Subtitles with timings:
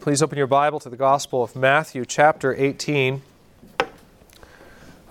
[0.00, 3.20] Please open your Bible to the Gospel of Matthew, chapter 18.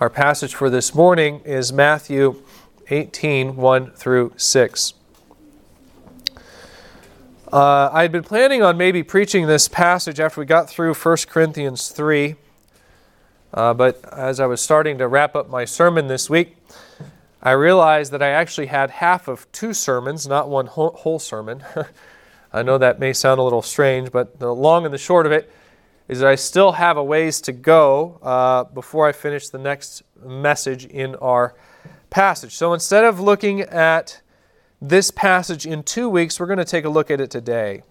[0.00, 2.42] Our passage for this morning is Matthew
[2.88, 4.94] 18, 1 through 6.
[7.52, 11.16] Uh, I had been planning on maybe preaching this passage after we got through 1
[11.28, 12.36] Corinthians 3,
[13.52, 16.56] uh, but as I was starting to wrap up my sermon this week,
[17.42, 21.62] I realized that I actually had half of two sermons, not one whole, whole sermon.
[22.52, 25.32] I know that may sound a little strange, but the long and the short of
[25.32, 25.50] it
[26.08, 30.02] is that I still have a ways to go uh, before I finish the next
[30.24, 31.54] message in our
[32.08, 32.54] passage.
[32.54, 34.22] So instead of looking at
[34.80, 37.82] this passage in two weeks, we're going to take a look at it today.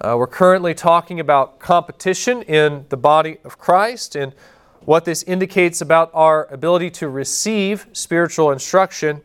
[0.00, 4.34] Uh, we're currently talking about competition in the body of Christ and
[4.80, 9.22] what this indicates about our ability to receive spiritual instruction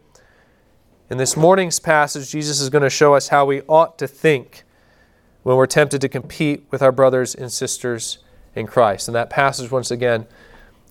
[1.09, 4.63] in this morning's passage, Jesus is going to show us how we ought to think
[5.43, 8.19] when we're tempted to compete with our brothers and sisters
[8.55, 9.07] in Christ.
[9.07, 10.25] And that passage, once again,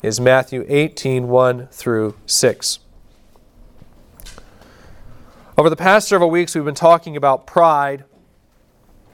[0.03, 2.79] is Matthew 18 1 through 6.
[5.57, 8.05] Over the past several weeks, we've been talking about pride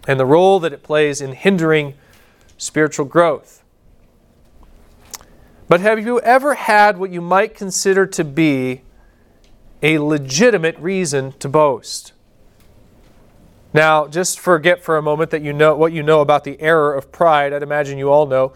[0.07, 1.95] and the role that it plays in hindering
[2.57, 3.63] spiritual growth.
[5.69, 8.83] But have you ever had what you might consider to be
[9.83, 12.13] a legitimate reason to boast.
[13.73, 16.95] Now, just forget for a moment that you know what you know about the error
[16.95, 17.53] of pride.
[17.53, 18.55] I'd imagine you all know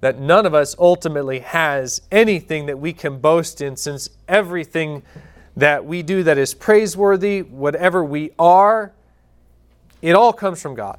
[0.00, 5.02] that none of us ultimately has anything that we can boast in since everything
[5.56, 8.92] that we do that is praiseworthy, whatever we are,
[10.02, 10.98] it all comes from God.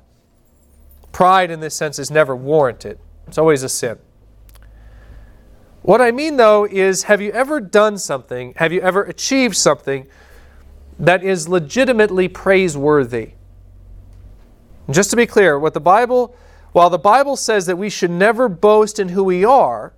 [1.12, 2.98] Pride in this sense is never warranted.
[3.28, 4.00] It's always a sin.
[5.86, 10.08] What I mean, though, is have you ever done something, have you ever achieved something
[10.98, 13.34] that is legitimately praiseworthy?
[14.90, 16.36] just to be clear, what the Bible,
[16.72, 19.94] while the Bible says that we should never boast in who we are,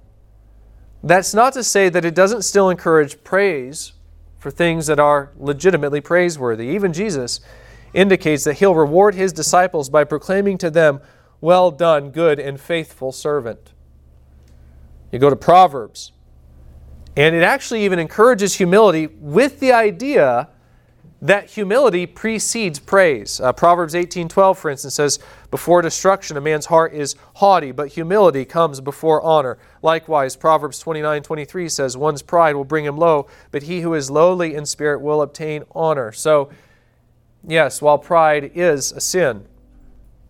[1.04, 3.94] that's not to say that it doesn't still encourage praise
[4.40, 6.68] for things that are legitimately praiseworthy.
[6.68, 7.40] Even Jesus
[7.94, 11.00] indicates that he'll reward his disciples by proclaiming to them,
[11.40, 13.72] Well done, good and faithful servant.
[15.12, 16.12] You go to Proverbs,
[17.16, 20.50] and it actually even encourages humility with the idea
[21.22, 23.42] that humility precedes praise.
[23.42, 25.18] Uh, Proverbs 18:12 for instance says,
[25.50, 31.70] "Before destruction a man's heart is haughty, but humility comes before honor." Likewise, Proverbs 29:23
[31.70, 35.22] says, "One's pride will bring him low, but he who is lowly in spirit will
[35.22, 36.50] obtain honor." So,
[37.48, 39.46] yes, while pride is a sin,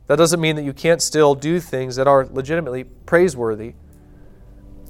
[0.06, 3.74] that doesn't mean that you can't still do things that are legitimately praiseworthy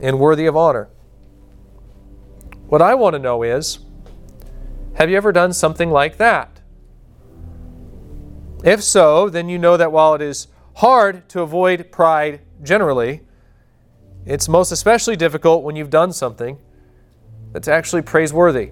[0.01, 0.89] and worthy of honor.
[2.67, 3.79] What I want to know is
[4.95, 6.59] have you ever done something like that?
[8.63, 13.21] If so, then you know that while it is hard to avoid pride generally,
[14.25, 16.59] it's most especially difficult when you've done something
[17.53, 18.71] that's actually praiseworthy.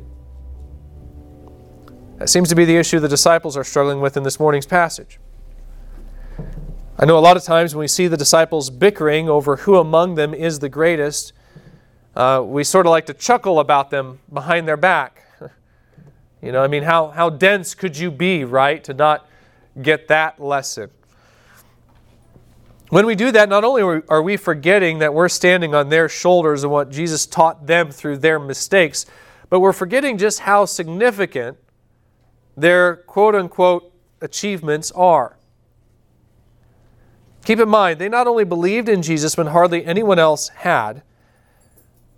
[2.17, 5.19] That seems to be the issue the disciples are struggling with in this morning's passage.
[6.97, 10.15] I know a lot of times when we see the disciples bickering over who among
[10.15, 11.33] them is the greatest,
[12.15, 15.21] uh, we sort of like to chuckle about them behind their back.
[16.41, 19.27] you know, I mean, how, how dense could you be, right, to not
[19.81, 20.89] get that lesson?
[22.91, 26.63] When we do that, not only are we forgetting that we're standing on their shoulders
[26.63, 29.05] and what Jesus taught them through their mistakes,
[29.49, 31.57] but we're forgetting just how significant
[32.55, 33.91] their quote unquote
[34.21, 35.35] achievements are.
[37.45, 41.03] Keep in mind, they not only believed in Jesus when hardly anyone else had,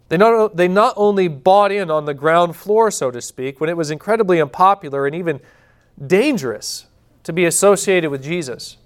[0.10, 3.70] they not, they not only bought in on the ground floor, so to speak, when
[3.70, 5.42] it was incredibly unpopular and even
[6.06, 6.88] dangerous
[7.24, 8.78] to be associated with Jesus.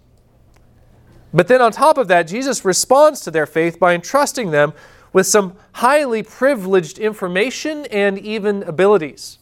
[1.32, 4.74] But then, on top of that, Jesus responds to their faith by entrusting them
[5.14, 9.38] with some highly privileged information and even abilities.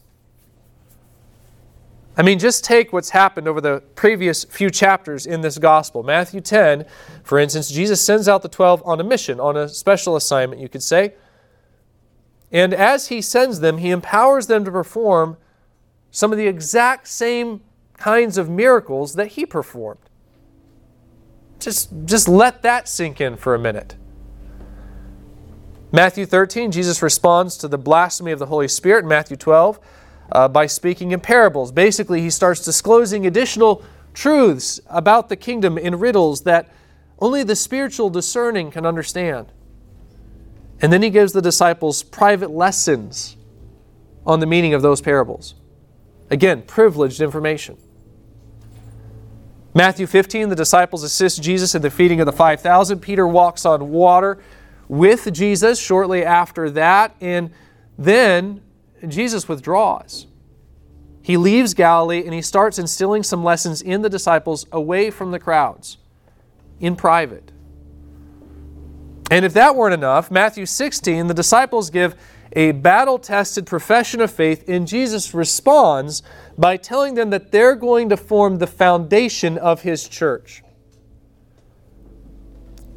[2.19, 6.03] I mean, just take what's happened over the previous few chapters in this gospel.
[6.03, 6.85] Matthew 10,
[7.23, 10.67] for instance, Jesus sends out the 12 on a mission, on a special assignment, you
[10.67, 11.14] could say.
[12.52, 15.38] And as he sends them, he empowers them to perform
[16.11, 17.61] some of the exact same
[17.96, 20.02] kinds of miracles that he performed.
[21.58, 23.96] Just, just let that sink in for a minute.
[25.93, 29.05] Matthew 13, Jesus responds to the blasphemy of the Holy Spirit.
[29.05, 29.79] Matthew 12,
[30.31, 31.72] uh, by speaking in parables.
[31.72, 33.84] Basically, he starts disclosing additional
[34.14, 36.70] truths about the kingdom in riddles that
[37.20, 39.52] only the spiritual discerning can understand.
[40.81, 43.35] And then he gives the disciples private lessons
[44.26, 45.55] on the meaning of those parables.
[46.29, 47.78] Again, privileged information.
[49.73, 52.99] Matthew 15, the disciples assist Jesus in the feeding of the 5,000.
[52.99, 54.40] Peter walks on water
[54.87, 57.52] with Jesus shortly after that, and
[57.97, 58.61] then
[59.07, 60.28] Jesus withdraws.
[61.22, 65.40] He leaves Galilee and he starts instilling some lessons in the disciples away from the
[65.40, 65.97] crowds,
[66.79, 67.51] in private.
[69.29, 72.16] And if that weren't enough, Matthew 16, the disciples give
[72.53, 76.23] a battle tested profession of faith, and Jesus responds
[76.57, 80.63] by telling them that they're going to form the foundation of his church.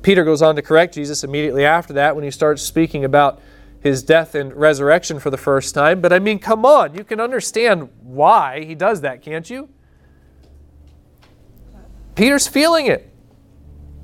[0.01, 3.41] Peter goes on to correct Jesus immediately after that when he starts speaking about
[3.83, 6.01] his death and resurrection for the first time.
[6.01, 9.69] But I mean, come on, you can understand why he does that, can't you?
[12.15, 13.09] Peter's feeling it.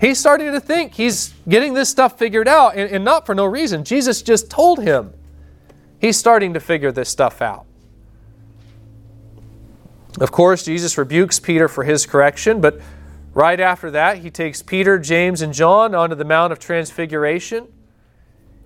[0.00, 3.44] He's starting to think he's getting this stuff figured out, and, and not for no
[3.44, 3.84] reason.
[3.84, 5.12] Jesus just told him
[6.00, 7.66] He's starting to figure this stuff out.
[10.20, 12.80] Of course, Jesus rebukes Peter for his correction, but
[13.34, 17.68] right after that, he takes Peter, James, and John onto the Mount of Transfiguration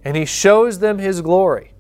[0.04, 1.72] and he shows them his glory.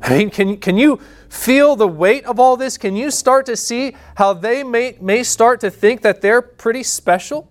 [0.00, 2.78] I mean, can, can you feel the weight of all this?
[2.78, 6.82] Can you start to see how they may, may start to think that they're pretty
[6.82, 7.50] special?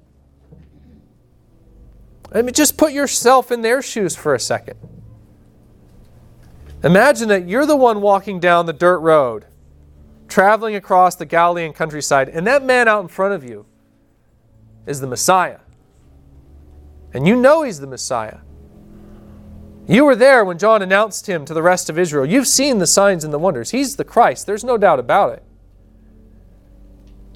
[2.32, 4.78] I mean, just put yourself in their shoes for a second.
[6.84, 9.46] Imagine that you're the one walking down the dirt road,
[10.28, 13.66] traveling across the Galilean countryside, and that man out in front of you
[14.86, 15.60] is the Messiah.
[17.14, 18.40] And you know he's the Messiah.
[19.88, 22.26] You were there when John announced him to the rest of Israel.
[22.26, 23.72] You've seen the signs and the wonders.
[23.72, 24.46] He's the Christ.
[24.46, 25.44] There's no doubt about it.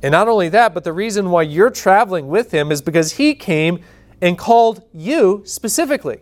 [0.03, 3.35] And not only that, but the reason why you're traveling with him is because he
[3.35, 3.79] came
[4.21, 6.19] and called you specifically.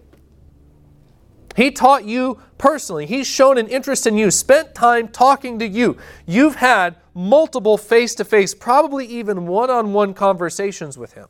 [1.56, 3.06] He taught you personally.
[3.06, 5.98] He's shown an interest in you, spent time talking to you.
[6.28, 11.28] You've had multiple face to face, probably even one on one conversations with him.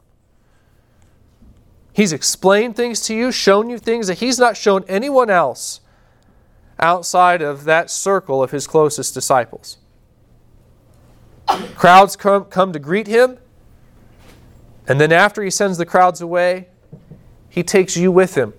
[1.94, 5.82] He's explained things to you, shown you things that he's not shown anyone else
[6.80, 9.78] outside of that circle of his closest disciples.
[11.76, 13.38] Crowds come, come to greet him,
[14.88, 16.68] and then after he sends the crowds away,
[17.50, 18.54] he takes you with him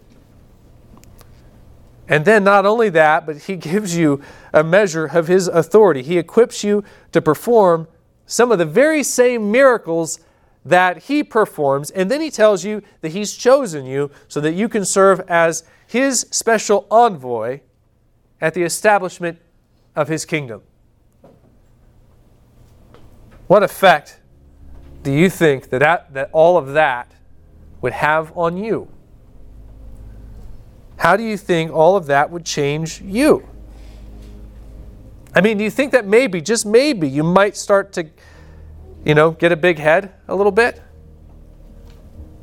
[2.10, 4.20] and then not only that, but he gives you
[4.52, 6.02] a measure of his authority.
[6.02, 7.86] He equips you to perform
[8.26, 10.18] some of the very same miracles
[10.64, 11.90] that he performs.
[11.90, 15.64] And then he tells you that he's chosen you so that you can serve as
[15.86, 17.60] his special envoy
[18.40, 19.38] at the establishment
[19.96, 20.62] of his kingdom.
[23.46, 24.20] What effect
[25.02, 27.12] do you think that, that, that all of that
[27.80, 28.88] would have on you?
[30.98, 33.48] How do you think all of that would change you?
[35.34, 38.04] I mean, do you think that maybe, just maybe, you might start to,
[39.04, 40.82] you know, get a big head a little bit?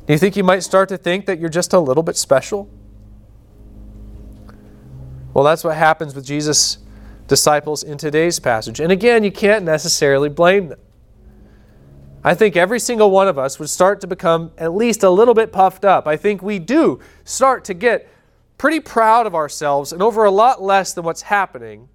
[0.06, 2.70] Do you think you might start to think that you're just a little bit special?
[5.34, 6.78] Well, that's what happens with Jesus'
[7.26, 8.80] disciples in today's passage.
[8.80, 10.80] And again, you can't necessarily blame them.
[12.24, 15.34] I think every single one of us would start to become at least a little
[15.34, 16.06] bit puffed up.
[16.06, 18.08] I think we do start to get
[18.56, 21.88] pretty proud of ourselves and over a lot less than what's happening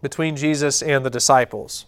[0.00, 1.84] between Jesus and the disciples.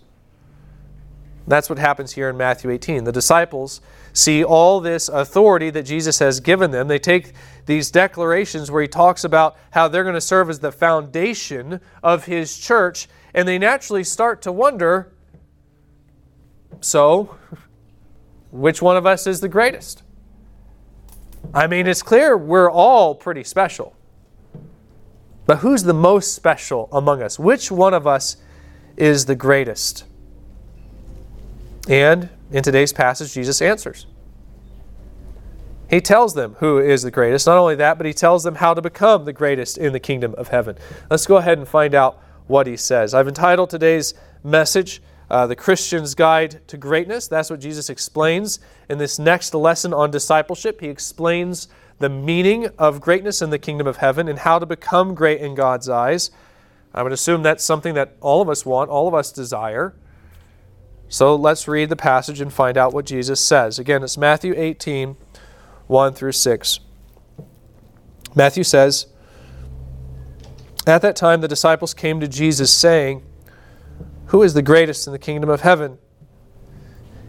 [1.47, 3.05] That's what happens here in Matthew 18.
[3.05, 3.81] The disciples
[4.13, 6.89] see all this authority that Jesus has given them.
[6.89, 7.33] They take
[7.67, 12.27] these declarations where he talks about how they're going to serve as the foundation of
[12.27, 15.13] his church, and they naturally start to wonder
[16.81, 17.37] so,
[18.51, 20.03] which one of us is the greatest?
[21.55, 23.97] I mean, it's clear we're all pretty special.
[25.47, 27.39] But who's the most special among us?
[27.39, 28.37] Which one of us
[28.97, 30.05] is the greatest?
[31.89, 34.07] And in today's passage, Jesus answers.
[35.91, 37.47] He tells them who is the greatest.
[37.47, 40.35] Not only that, but he tells them how to become the greatest in the kingdom
[40.39, 40.77] of heaven.
[41.11, 43.13] Let's go ahead and find out what he says.
[43.13, 47.29] I've entitled today's message, uh, the Christian's Guide to Greatness.
[47.29, 48.59] That's what Jesus explains
[48.89, 50.81] in this next lesson on discipleship.
[50.81, 55.15] He explains the meaning of greatness in the kingdom of heaven and how to become
[55.15, 56.31] great in God's eyes.
[56.95, 59.95] I would assume that's something that all of us want, all of us desire.
[61.13, 63.79] So let's read the passage and find out what Jesus says.
[63.79, 65.17] Again, it's Matthew 18,
[65.87, 66.81] 1 through 6.
[68.35, 69.07] Matthew says,
[70.87, 73.23] At that time the disciples came to Jesus, saying,
[74.33, 75.99] who is the greatest in the kingdom of heaven?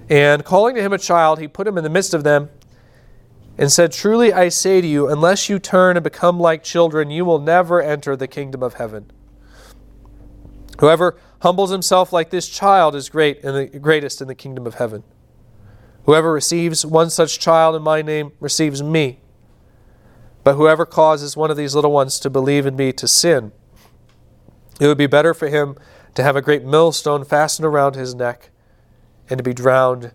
[0.10, 2.50] And calling to him a child, he put him in the midst of them
[3.58, 7.26] and said, Truly I say to you, unless you turn and become like children, you
[7.26, 9.12] will never enter the kingdom of heaven.
[10.80, 14.76] Whoever humbles himself like this child is great and the greatest in the kingdom of
[14.76, 15.04] heaven.
[16.06, 19.20] Whoever receives one such child in my name receives me.
[20.44, 23.54] But whoever causes one of these little ones to believe in me to sin,
[24.82, 25.78] it would be better for him
[26.16, 28.50] to have a great millstone fastened around his neck
[29.30, 30.12] and to be drowned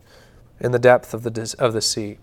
[0.61, 2.19] in the depth of the, of the sea.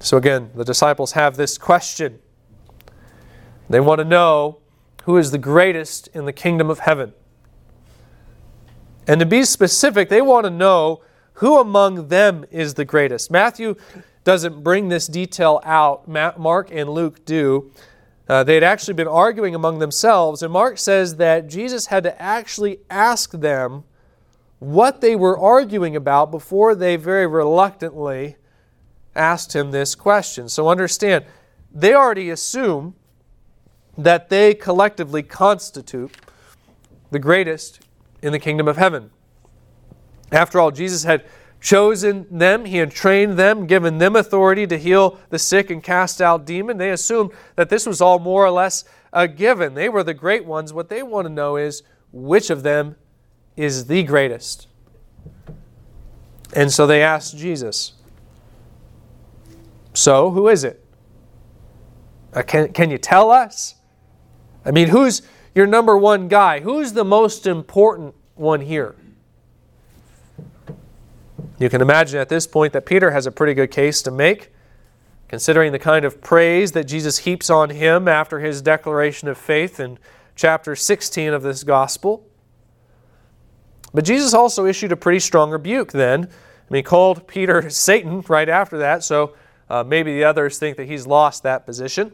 [0.00, 2.20] So again, the disciples have this question.
[3.68, 4.61] They want to know
[5.04, 7.12] who is the greatest in the kingdom of heaven.
[9.06, 11.02] And to be specific, they want to know
[11.34, 13.30] who among them is the greatest.
[13.30, 13.74] Matthew
[14.24, 17.72] doesn't bring this detail out, Mark and Luke do.
[18.28, 22.22] Uh, they had actually been arguing among themselves, and Mark says that Jesus had to
[22.22, 23.82] actually ask them
[24.60, 28.36] what they were arguing about before they very reluctantly
[29.16, 30.48] asked him this question.
[30.48, 31.24] So understand,
[31.72, 32.94] they already assume
[33.98, 36.16] that they collectively constitute
[37.10, 37.80] the greatest
[38.22, 39.10] in the kingdom of heaven.
[40.30, 41.24] After all, Jesus had
[41.60, 46.20] chosen them, he had trained them, given them authority to heal the sick and cast
[46.20, 46.78] out demons.
[46.78, 49.74] They assumed that this was all more or less a given.
[49.74, 50.72] They were the great ones.
[50.72, 51.82] What they want to know is
[52.12, 52.96] which of them
[53.56, 54.66] is the greatest.
[56.54, 57.92] And so they asked Jesus,
[59.94, 60.84] So, who is it?
[62.34, 63.76] Uh, can, can you tell us?
[64.64, 65.22] I mean, who's
[65.54, 66.60] your number one guy?
[66.60, 68.94] Who's the most important one here?
[71.58, 74.52] You can imagine at this point that Peter has a pretty good case to make,
[75.28, 79.78] considering the kind of praise that Jesus heaps on him after his declaration of faith
[79.78, 79.98] in
[80.34, 82.26] chapter 16 of this gospel.
[83.94, 86.24] But Jesus also issued a pretty strong rebuke then.
[86.24, 89.34] I mean, he called Peter Satan right after that, so
[89.68, 92.12] uh, maybe the others think that he's lost that position.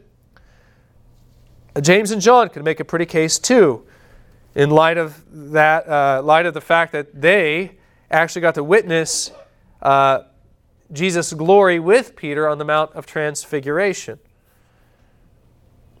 [1.81, 3.85] James and John could make a pretty case too,
[4.55, 7.77] in light of that, uh, light of the fact that they
[8.09, 9.31] actually got to witness
[9.81, 10.23] uh,
[10.91, 14.19] Jesus' glory with Peter on the Mount of Transfiguration.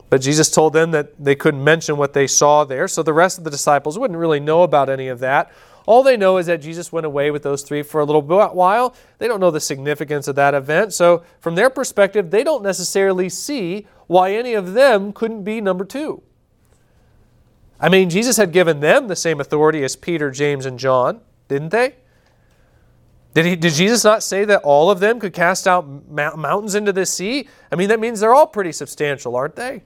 [0.09, 3.37] But Jesus told them that they couldn't mention what they saw there, so the rest
[3.37, 5.51] of the disciples wouldn't really know about any of that.
[5.85, 8.95] All they know is that Jesus went away with those three for a little while.
[9.17, 10.93] They don't know the significance of that event.
[10.93, 15.85] So, from their perspective, they don't necessarily see why any of them couldn't be number
[15.85, 16.21] two.
[17.79, 21.69] I mean, Jesus had given them the same authority as Peter, James, and John, didn't
[21.69, 21.95] they?
[23.33, 26.91] Did, he, did Jesus not say that all of them could cast out mountains into
[26.91, 27.47] the sea?
[27.71, 29.83] I mean, that means they're all pretty substantial, aren't they?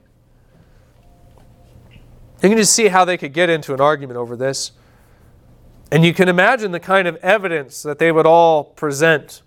[2.42, 4.72] You can just see how they could get into an argument over this.
[5.94, 9.42] And you can imagine the kind of evidence that they would all present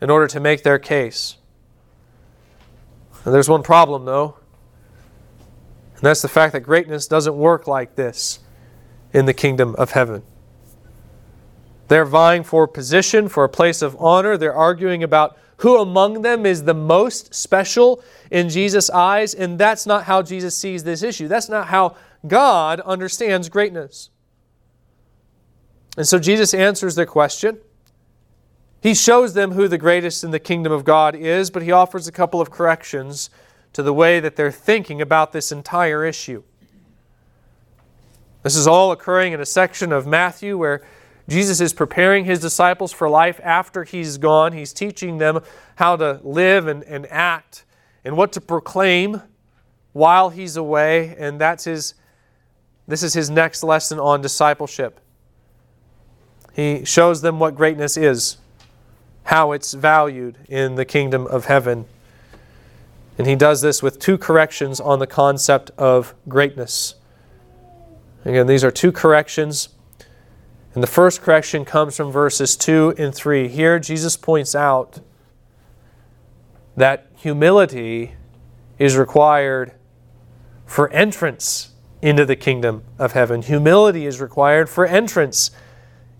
[0.00, 1.36] in order to make their case.
[3.24, 4.38] And there's one problem, though,
[5.94, 8.40] and that's the fact that greatness doesn't work like this
[9.12, 10.24] in the kingdom of heaven.
[11.86, 14.36] They're vying for position, for a place of honor.
[14.36, 19.86] They're arguing about who among them is the most special in Jesus' eyes, and that's
[19.86, 21.28] not how Jesus sees this issue.
[21.28, 21.94] That's not how
[22.26, 24.10] God understands greatness.
[25.98, 27.58] And so Jesus answers their question.
[28.80, 32.06] He shows them who the greatest in the kingdom of God is, but he offers
[32.06, 33.30] a couple of corrections
[33.72, 36.44] to the way that they're thinking about this entire issue.
[38.44, 40.86] This is all occurring in a section of Matthew where
[41.28, 44.52] Jesus is preparing his disciples for life after he's gone.
[44.52, 45.40] He's teaching them
[45.74, 47.64] how to live and, and act
[48.04, 49.20] and what to proclaim
[49.94, 51.16] while he's away.
[51.18, 51.94] And that's his,
[52.86, 55.00] this is his next lesson on discipleship.
[56.58, 58.38] He shows them what greatness is
[59.22, 61.86] how it's valued in the kingdom of heaven.
[63.16, 66.96] And he does this with two corrections on the concept of greatness.
[68.24, 69.68] Again, these are two corrections.
[70.74, 73.46] And the first correction comes from verses 2 and 3.
[73.46, 74.98] Here, Jesus points out
[76.76, 78.16] that humility
[78.80, 79.74] is required
[80.66, 81.70] for entrance
[82.02, 83.42] into the kingdom of heaven.
[83.42, 85.52] Humility is required for entrance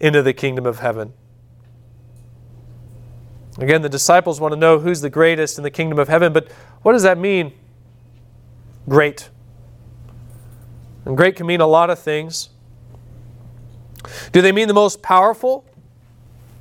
[0.01, 1.13] into the kingdom of heaven.
[3.59, 6.49] Again, the disciples want to know who's the greatest in the kingdom of heaven, but
[6.83, 7.53] what does that mean?
[8.89, 9.29] Great.
[11.05, 12.51] And great can mean a lot of things.
[14.31, 15.65] Do they mean the most powerful?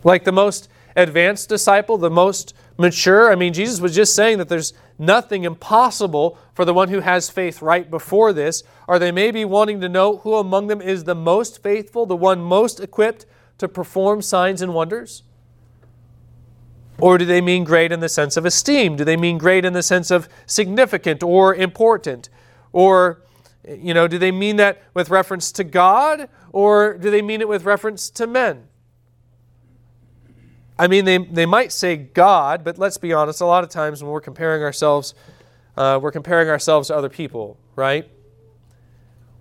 [0.03, 3.31] Like the most advanced disciple, the most mature?
[3.31, 7.29] I mean, Jesus was just saying that there's nothing impossible for the one who has
[7.29, 8.63] faith right before this.
[8.87, 12.15] or they may be wanting to know who among them is the most faithful, the
[12.15, 13.27] one most equipped
[13.59, 15.21] to perform signs and wonders?
[16.99, 18.95] Or do they mean great in the sense of esteem?
[18.95, 22.27] Do they mean great in the sense of significant or important?
[22.73, 23.21] Or
[23.63, 27.47] you know, do they mean that with reference to God or do they mean it
[27.47, 28.63] with reference to men?
[30.79, 34.01] I mean, they, they might say God, but let's be honest, a lot of times
[34.01, 35.13] when we're comparing ourselves,
[35.77, 38.09] uh, we're comparing ourselves to other people, right?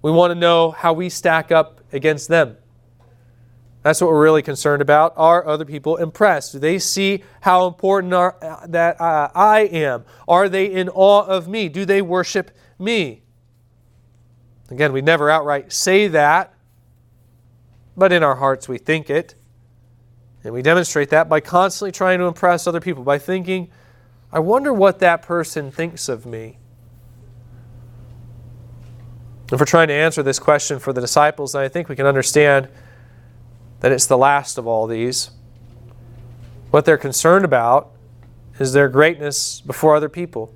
[0.03, 2.57] We want to know how we stack up against them.
[3.83, 5.15] That's what we're really concerned about.
[5.17, 6.53] Are other people impressed?
[6.53, 10.05] Do they see how important are, uh, that uh, I am?
[10.29, 11.69] Are they in awe of me?
[11.69, 13.23] Do they worship me?
[14.71, 16.53] Again, we never outright say that,
[17.97, 19.37] but in our hearts we think it.
[20.43, 23.71] And we demonstrate that by constantly trying to impress other people, by thinking,
[24.37, 26.59] I wonder what that person thinks of me.
[29.51, 32.05] If we're trying to answer this question for the disciples, then I think we can
[32.05, 32.69] understand
[33.81, 35.31] that it's the last of all these.
[36.71, 37.93] What they're concerned about
[38.59, 40.53] is their greatness before other people.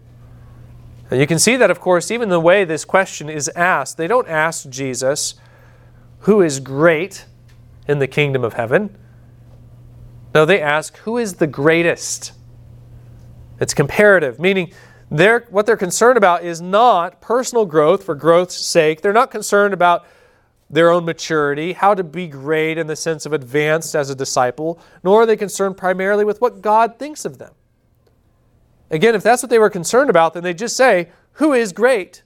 [1.11, 3.97] And you can see that, of course, even the way this question is asked.
[3.97, 5.37] They don't ask Jesus,
[6.19, 7.25] who is great
[7.89, 8.95] in the kingdom of heaven?
[10.35, 12.33] No, they ask, who is the greatest?
[13.61, 14.73] It's comparative, meaning
[15.11, 19.03] they're, what they're concerned about is not personal growth for growth's sake.
[19.03, 20.07] They're not concerned about
[20.71, 24.79] their own maturity, how to be great in the sense of advanced as a disciple,
[25.03, 27.53] nor are they concerned primarily with what God thinks of them.
[28.91, 32.23] Again, if that's what they were concerned about, then they just say, Who is great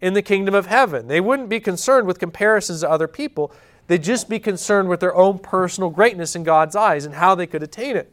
[0.00, 1.08] in the kingdom of heaven?
[1.08, 3.52] They wouldn't be concerned with comparisons to other people.
[3.86, 7.46] They'd just be concerned with their own personal greatness in God's eyes and how they
[7.46, 8.12] could attain it.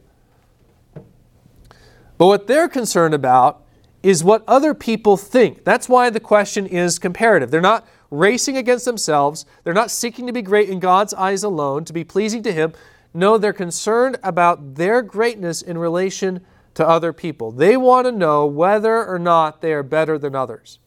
[2.18, 3.62] But what they're concerned about
[4.02, 5.64] is what other people think.
[5.64, 7.50] That's why the question is comparative.
[7.50, 11.84] They're not racing against themselves, they're not seeking to be great in God's eyes alone,
[11.86, 12.72] to be pleasing to Him.
[13.12, 16.44] No, they're concerned about their greatness in relation
[16.74, 17.50] to other people.
[17.50, 20.78] They want to know whether or not they are better than others.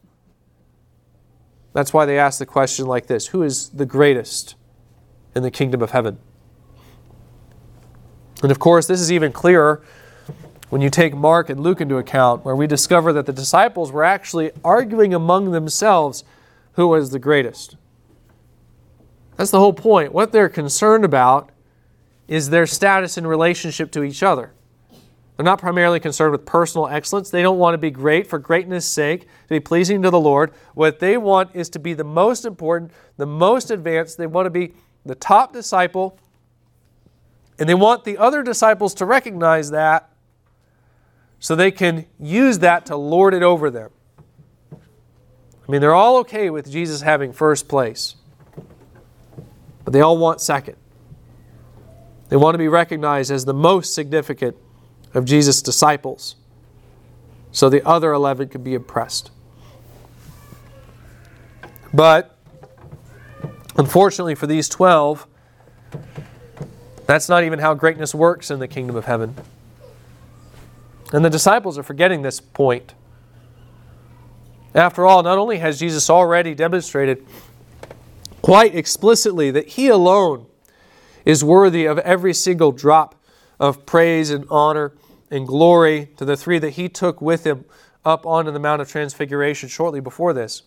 [1.74, 4.56] That's why they ask the question like this Who is the greatest
[5.36, 6.20] in the kingdom of heaven?
[8.42, 9.84] And of course, this is even clearer
[10.70, 14.04] when you take Mark and Luke into account, where we discover that the disciples were
[14.04, 16.24] actually arguing among themselves
[16.74, 17.78] who was the greatest.
[19.38, 20.14] That's the whole point.
[20.14, 21.52] What they're concerned about
[22.28, 24.52] is their status in relationship to each other.
[25.36, 27.30] They're not primarily concerned with personal excellence.
[27.30, 30.52] They don't want to be great for greatness' sake, to be pleasing to the Lord.
[30.74, 34.18] What they want is to be the most important, the most advanced.
[34.18, 34.74] They want to be
[35.06, 36.20] the top disciple.
[37.60, 40.10] And they want the other disciples to recognize that
[41.40, 43.92] so they can use that to lord it over them.
[44.72, 48.16] I mean, they're all okay with Jesus having first place,
[49.84, 50.78] but they all want second.
[52.30, 54.56] They want to be recognized as the most significant
[55.14, 56.36] of Jesus' disciples
[57.52, 59.32] so the other 11 could be impressed.
[61.94, 62.38] But
[63.78, 65.26] unfortunately for these 12,
[67.06, 69.36] that's not even how greatness works in the kingdom of heaven.
[71.14, 72.94] And the disciples are forgetting this point.
[74.76, 77.26] After all, not only has Jesus already demonstrated
[78.42, 80.46] quite explicitly that he alone
[81.26, 83.16] is worthy of every single drop
[83.60, 84.94] of praise and honor
[85.32, 87.66] and glory to the three that he took with him
[88.06, 90.64] up onto the Mount of Transfiguration shortly before this.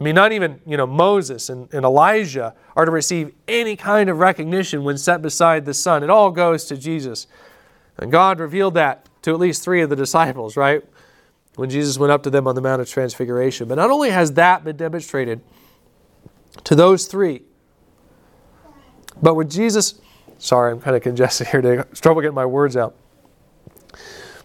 [0.00, 4.08] I mean, not even, you know, Moses and, and Elijah are to receive any kind
[4.08, 6.04] of recognition when set beside the Son.
[6.04, 7.26] It all goes to Jesus.
[7.96, 10.82] And God revealed that to at least three of the disciples, right?
[11.56, 13.68] When Jesus went up to them on the Mount of Transfiguration.
[13.68, 15.42] But not only has that been demonstrated
[16.64, 17.42] to those three,
[19.20, 20.00] but when Jesus,
[20.38, 22.96] sorry, I'm kind of congested here today, struggle getting my words out.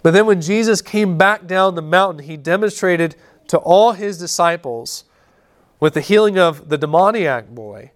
[0.02, 3.15] But then when Jesus came back down the mountain, he demonstrated
[3.48, 5.06] to all his disciples
[5.80, 7.91] with the healing of the demoniac boy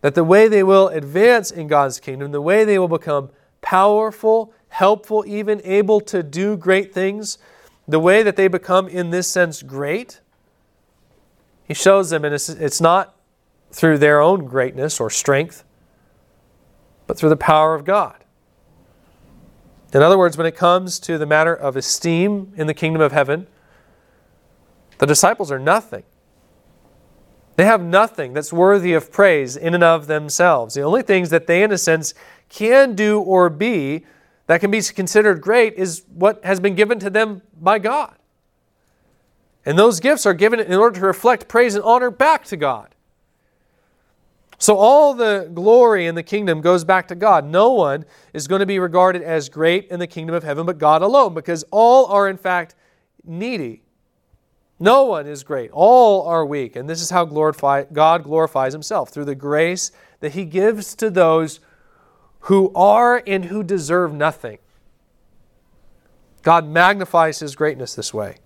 [0.00, 4.52] that the way they will advance in God's kingdom, the way they will become powerful,
[4.76, 7.38] helpful, even able to do great things,
[7.88, 10.20] the way that they become, in this sense, great,
[11.64, 13.16] he shows them, and it's, it's not
[13.72, 15.64] through their own greatness or strength,
[17.06, 18.22] but through the power of God.
[19.94, 23.12] In other words, when it comes to the matter of esteem in the kingdom of
[23.12, 23.46] heaven,
[24.98, 26.02] the disciples are nothing.
[27.56, 30.74] They have nothing that's worthy of praise in and of themselves.
[30.74, 32.12] The only things that they, in a sense,
[32.50, 34.04] can do or be
[34.46, 38.16] that can be considered great is what has been given to them by God.
[39.64, 42.94] And those gifts are given in order to reflect praise and honor back to God.
[44.58, 47.44] So all the glory in the kingdom goes back to God.
[47.44, 50.78] No one is going to be regarded as great in the kingdom of heaven but
[50.78, 52.74] God alone because all are in fact
[53.24, 53.82] needy.
[54.78, 55.70] No one is great.
[55.72, 56.76] All are weak.
[56.76, 61.10] And this is how glorify, God glorifies himself through the grace that he gives to
[61.10, 61.60] those
[62.46, 64.58] who are and who deserve nothing.
[66.42, 68.36] God magnifies his greatness this way.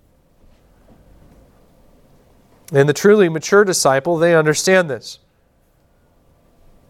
[2.72, 5.18] And the truly mature disciple, they understand this.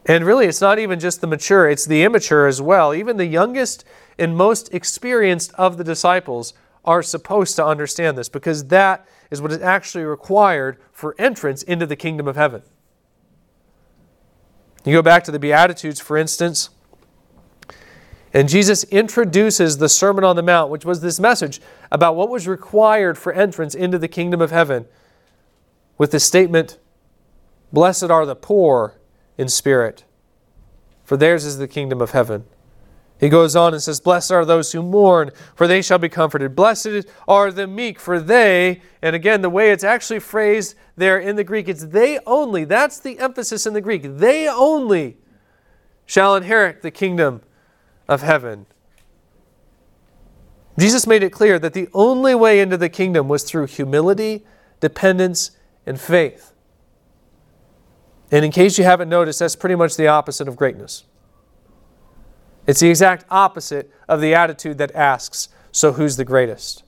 [0.06, 2.94] And really, it's not even just the mature, it's the immature as well.
[2.94, 3.84] Even the youngest
[4.16, 9.50] and most experienced of the disciples are supposed to understand this because that is what
[9.50, 12.62] is actually required for entrance into the kingdom of heaven.
[14.84, 16.70] You go back to the Beatitudes, for instance,
[18.32, 22.46] and Jesus introduces the Sermon on the Mount, which was this message about what was
[22.46, 24.86] required for entrance into the kingdom of heaven,
[25.98, 26.78] with the statement,
[27.72, 28.98] Blessed are the poor
[29.36, 30.04] in spirit,
[31.04, 32.44] for theirs is the kingdom of heaven.
[33.18, 36.56] He goes on and says, Blessed are those who mourn, for they shall be comforted.
[36.56, 41.36] Blessed are the meek, for they, and again, the way it's actually phrased there in
[41.36, 42.64] the Greek, it's they only.
[42.64, 44.02] That's the emphasis in the Greek.
[44.04, 45.18] They only
[46.06, 47.42] shall inherit the kingdom
[48.10, 48.66] of heaven.
[50.78, 54.44] Jesus made it clear that the only way into the kingdom was through humility,
[54.80, 55.52] dependence,
[55.86, 56.52] and faith.
[58.32, 61.04] And in case you haven't noticed, that's pretty much the opposite of greatness.
[62.66, 66.82] It's the exact opposite of the attitude that asks, So who's the greatest?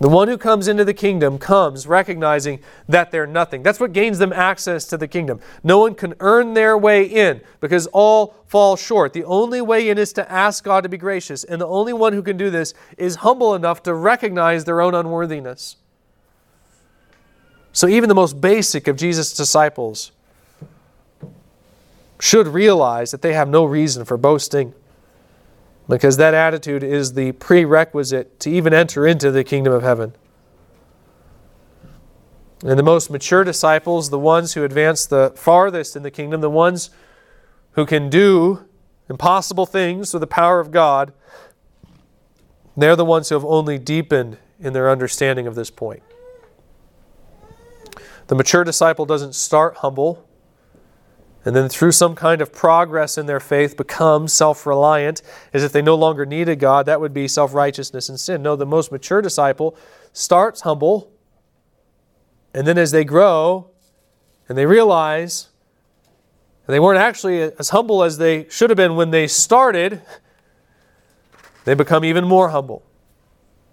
[0.00, 3.64] The one who comes into the kingdom comes recognizing that they're nothing.
[3.64, 5.40] That's what gains them access to the kingdom.
[5.64, 9.12] No one can earn their way in because all fall short.
[9.12, 12.12] The only way in is to ask God to be gracious, and the only one
[12.12, 15.76] who can do this is humble enough to recognize their own unworthiness.
[17.72, 20.12] So, even the most basic of Jesus' disciples
[22.20, 24.74] should realize that they have no reason for boasting
[25.88, 30.14] because that attitude is the prerequisite to even enter into the kingdom of heaven.
[32.62, 36.50] And the most mature disciples, the ones who advance the farthest in the kingdom, the
[36.50, 36.90] ones
[37.72, 38.66] who can do
[39.08, 41.12] impossible things through the power of God,
[42.76, 46.02] they're the ones who have only deepened in their understanding of this point.
[48.26, 50.27] The mature disciple doesn't start humble
[51.44, 55.22] and then through some kind of progress in their faith become self reliant
[55.52, 56.86] as if they no longer needed God.
[56.86, 58.42] That would be self righteousness and sin.
[58.42, 59.76] No, the most mature disciple
[60.12, 61.10] starts humble,
[62.52, 63.70] and then as they grow
[64.48, 65.48] and they realize
[66.66, 70.02] they weren't actually as humble as they should have been when they started,
[71.64, 72.84] they become even more humble,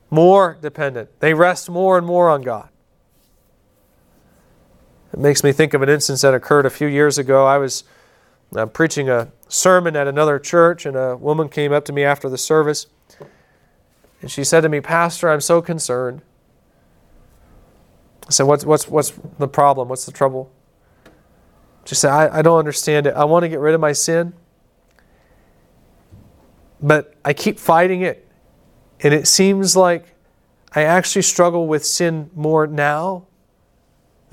[0.09, 1.09] more dependent.
[1.19, 2.69] They rest more and more on God.
[5.15, 7.45] It makes me think of an instance that occurred a few years ago.
[7.45, 7.85] I was
[8.53, 12.27] uh, preaching a sermon at another church, and a woman came up to me after
[12.27, 12.87] the service.
[14.21, 16.21] And she said to me, Pastor, I'm so concerned.
[18.27, 19.87] I said, What's, what's, what's the problem?
[19.87, 20.51] What's the trouble?
[21.85, 23.15] She said, I, I don't understand it.
[23.15, 24.33] I want to get rid of my sin,
[26.81, 28.27] but I keep fighting it.
[28.99, 30.13] And it seems like
[30.73, 33.27] I actually struggle with sin more now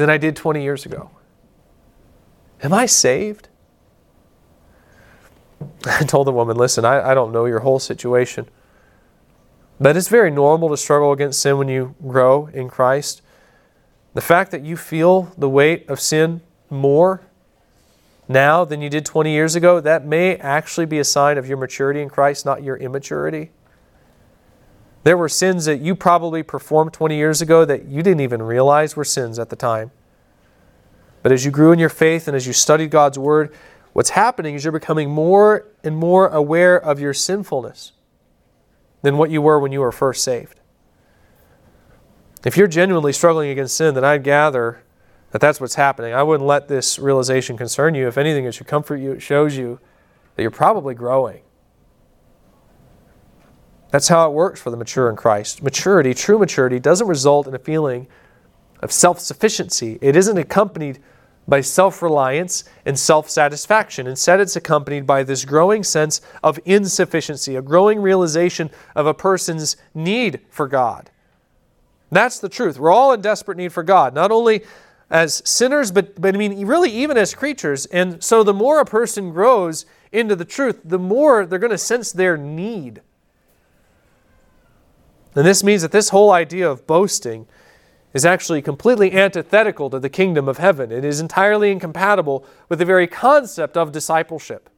[0.02, 1.12] than I did 20 years ago.
[2.60, 3.48] Am I saved?
[5.86, 8.48] I told the woman, listen, I, I don't know your whole situation.
[9.78, 13.22] But it's very normal to struggle against sin when you grow in Christ.
[14.14, 17.22] The fact that you feel the weight of sin more
[18.26, 21.58] now than you did 20 years ago, that may actually be a sign of your
[21.58, 23.52] maturity in Christ, not your immaturity.
[25.04, 28.96] There were sins that you probably performed 20 years ago that you didn't even realize
[28.96, 29.90] were sins at the time.
[31.22, 33.54] But as you grew in your faith and as you studied God's Word,
[33.92, 37.92] what's happening is you're becoming more and more aware of your sinfulness
[39.02, 40.60] than what you were when you were first saved.
[42.44, 44.82] If you're genuinely struggling against sin, then I'd gather
[45.30, 46.12] that that's what's happening.
[46.12, 48.06] I wouldn't let this realization concern you.
[48.06, 49.12] If anything, it should comfort you.
[49.12, 49.80] It shows you
[50.34, 51.42] that you're probably growing.
[53.92, 55.62] That's how it works for the mature in Christ.
[55.62, 58.08] Maturity, true maturity, doesn't result in a feeling
[58.80, 59.98] of self sufficiency.
[60.00, 60.98] It isn't accompanied
[61.46, 64.06] by self reliance and self satisfaction.
[64.06, 69.76] Instead, it's accompanied by this growing sense of insufficiency, a growing realization of a person's
[69.92, 71.10] need for God.
[72.10, 72.78] That's the truth.
[72.78, 74.64] We're all in desperate need for God, not only
[75.10, 77.84] as sinners, but, but I mean, really, even as creatures.
[77.86, 81.76] And so, the more a person grows into the truth, the more they're going to
[81.76, 83.02] sense their need
[85.34, 87.46] and this means that this whole idea of boasting
[88.12, 90.92] is actually completely antithetical to the kingdom of heaven.
[90.92, 94.68] It is entirely incompatible with the very concept of discipleship.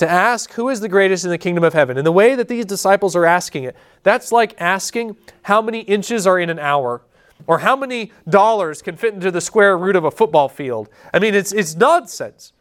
[0.00, 1.98] to ask who is the greatest in the kingdom of heaven.
[1.98, 6.26] And the way that these disciples are asking it, that's like asking how many inches
[6.26, 7.02] are in an hour
[7.46, 10.88] or how many dollars can fit into the square root of a football field.
[11.12, 12.54] I mean, it's, it's nonsense.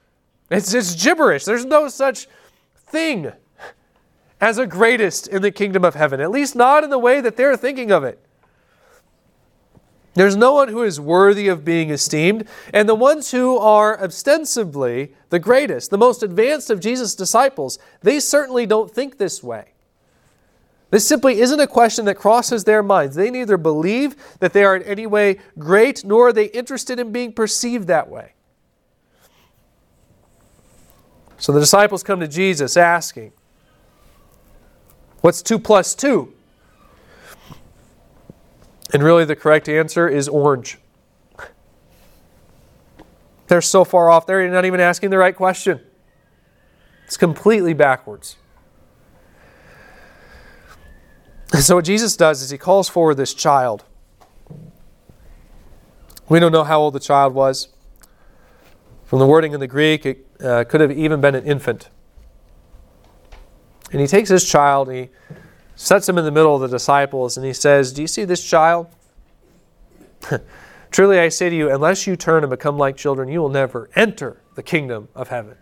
[0.52, 1.46] It's, it's gibberish.
[1.46, 2.28] There's no such
[2.76, 3.32] thing
[4.42, 7.36] as a greatest in the kingdom of heaven, at least not in the way that
[7.36, 8.20] they're thinking of it.
[10.14, 15.14] There's no one who is worthy of being esteemed, and the ones who are ostensibly
[15.30, 19.74] the greatest, the most advanced of Jesus' disciples, they certainly don't think this way.
[20.90, 23.16] This simply isn't a question that crosses their minds.
[23.16, 27.12] They neither believe that they are in any way great, nor are they interested in
[27.12, 28.34] being perceived that way.
[31.38, 33.32] So the disciples come to Jesus asking,
[35.22, 36.34] What's 2 plus 2?
[38.94, 40.78] And really, the correct answer is orange.
[43.48, 45.82] They're so far off, they're not even asking the right question.
[47.06, 48.38] It's completely backwards.
[51.60, 53.84] So, what Jesus does is he calls forward this child.
[56.30, 57.70] We don't know how old the child was.
[59.06, 61.90] From the wording in the Greek, it uh, could have even been an infant.
[63.92, 65.10] And he takes his child and he
[65.76, 68.44] sets him in the middle of the disciples, and he says, Do you see this
[68.44, 68.88] child?
[70.92, 73.90] Truly I say to you, unless you turn and become like children, you will never
[73.96, 75.56] enter the kingdom of heaven.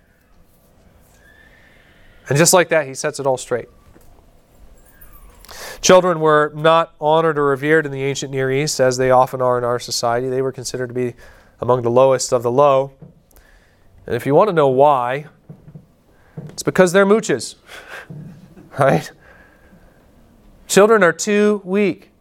[2.29, 3.69] And just like that, he sets it all straight.
[5.81, 9.57] Children were not honored or revered in the ancient Near East, as they often are
[9.57, 10.27] in our society.
[10.29, 11.13] They were considered to be
[11.61, 12.93] among the lowest of the low.
[14.05, 15.27] And if you want to know why,
[16.49, 17.55] it's because they're mooches,
[18.77, 19.11] right?
[20.67, 22.11] Children are too weak.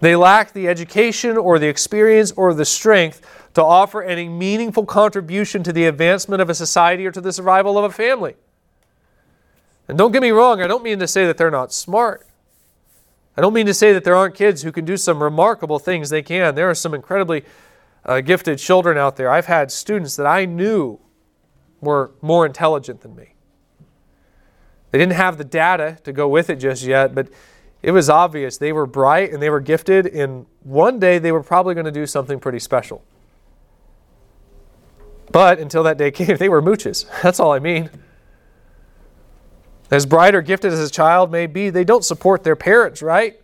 [0.00, 3.22] They lack the education or the experience or the strength
[3.54, 7.78] to offer any meaningful contribution to the advancement of a society or to the survival
[7.78, 8.34] of a family.
[9.88, 12.26] And don't get me wrong, I don't mean to say that they're not smart.
[13.36, 16.10] I don't mean to say that there aren't kids who can do some remarkable things.
[16.10, 16.54] They can.
[16.54, 17.44] There are some incredibly
[18.04, 19.30] uh, gifted children out there.
[19.30, 20.98] I've had students that I knew
[21.80, 23.35] were more intelligent than me.
[24.90, 27.28] They didn't have the data to go with it just yet, but
[27.82, 31.42] it was obvious they were bright and they were gifted, and one day they were
[31.42, 33.04] probably going to do something pretty special.
[35.30, 37.06] But until that day came, they were mooches.
[37.22, 37.90] That's all I mean.
[39.90, 43.40] As bright or gifted as a child may be, they don't support their parents, right?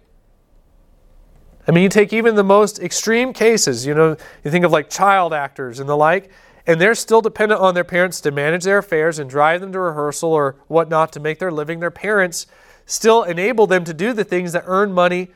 [1.66, 4.90] I mean, you take even the most extreme cases, you know, you think of like
[4.90, 6.30] child actors and the like,
[6.66, 9.80] and they're still dependent on their parents to manage their affairs and drive them to
[9.80, 11.80] rehearsal or whatnot to make their living.
[11.80, 12.46] Their parents
[12.86, 15.30] still enable them to do the things that earn money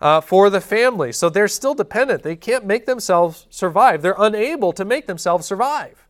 [0.00, 1.12] uh, for the family.
[1.12, 2.22] So they're still dependent.
[2.22, 6.06] They can't make themselves survive, they're unable to make themselves survive.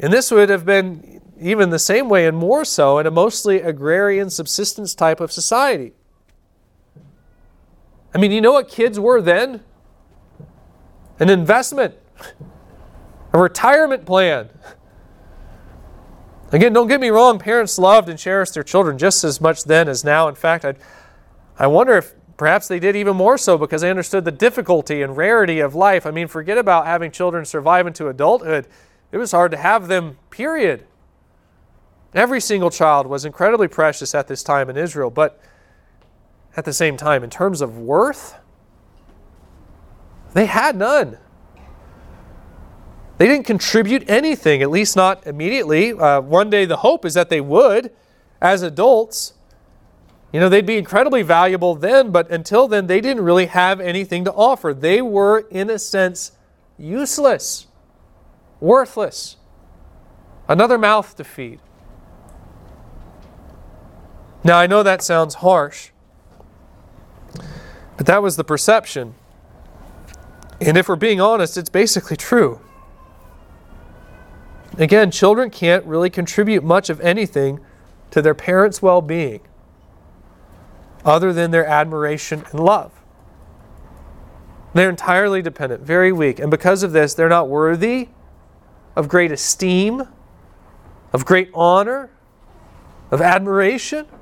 [0.00, 3.60] And this would have been even the same way and more so in a mostly
[3.60, 5.92] agrarian subsistence type of society.
[8.14, 9.62] I mean, you know what kids were then?
[11.18, 11.96] An investment
[13.32, 14.48] a retirement plan.
[16.50, 19.88] Again, don't get me wrong, parents loved and cherished their children just as much then
[19.88, 20.28] as now.
[20.28, 20.74] In fact, i
[21.58, 25.16] I wonder if perhaps they did even more so because they understood the difficulty and
[25.16, 26.06] rarity of life.
[26.06, 28.68] I mean, forget about having children survive into adulthood.
[29.10, 30.86] It was hard to have them, period.
[32.14, 35.40] Every single child was incredibly precious at this time in Israel, but
[36.56, 38.36] at the same time, in terms of worth,
[40.32, 41.18] they had none.
[43.18, 45.92] They didn't contribute anything, at least not immediately.
[45.92, 47.90] Uh, one day, the hope is that they would
[48.40, 49.34] as adults.
[50.32, 54.24] You know, they'd be incredibly valuable then, but until then, they didn't really have anything
[54.24, 54.72] to offer.
[54.72, 56.32] They were, in a sense,
[56.78, 57.66] useless,
[58.60, 59.36] worthless,
[60.46, 61.58] another mouth to feed.
[64.44, 65.90] Now, I know that sounds harsh,
[67.96, 69.16] but that was the perception.
[70.60, 72.60] And if we're being honest, it's basically true.
[74.78, 77.58] Again, children can't really contribute much of anything
[78.12, 79.40] to their parents' well being
[81.04, 82.92] other than their admiration and love.
[84.74, 88.08] They're entirely dependent, very weak, and because of this, they're not worthy
[88.94, 90.06] of great esteem,
[91.12, 92.10] of great honor,
[93.10, 94.06] of admiration.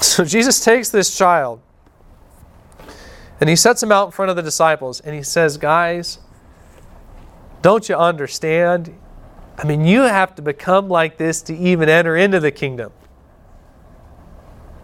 [0.00, 1.60] So Jesus takes this child
[3.40, 6.18] and he sets him out in front of the disciples and he says, Guys,
[7.62, 8.94] don't you understand?
[9.56, 12.92] I mean, you have to become like this to even enter into the kingdom.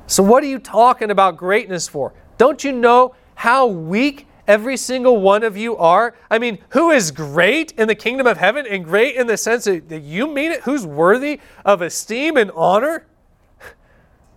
[0.06, 2.14] So, what are you talking about greatness for?
[2.38, 6.14] Don't you know how weak every single one of you are?
[6.30, 9.64] I mean, who is great in the kingdom of heaven and great in the sense
[9.64, 10.62] that you mean it?
[10.62, 13.06] Who's worthy of esteem and honor?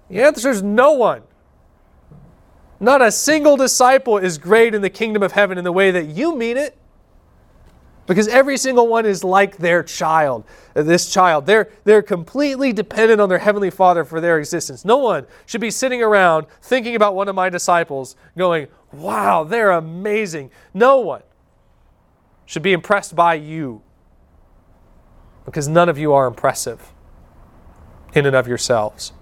[0.09, 1.21] The answer is no one.
[2.81, 6.07] Not a single disciple is great in the kingdom of heaven in the way that
[6.07, 6.77] you mean it.
[8.07, 10.43] Because every single one is like their child,
[10.75, 11.45] uh, this child.
[11.45, 14.83] They're, they're completely dependent on their Heavenly Father for their existence.
[14.83, 19.71] No one should be sitting around thinking about one of my disciples going, wow, they're
[19.71, 20.51] amazing.
[20.73, 21.21] No one
[22.45, 23.81] should be impressed by you
[25.45, 26.91] because none of you are impressive
[28.13, 29.13] in and of yourselves.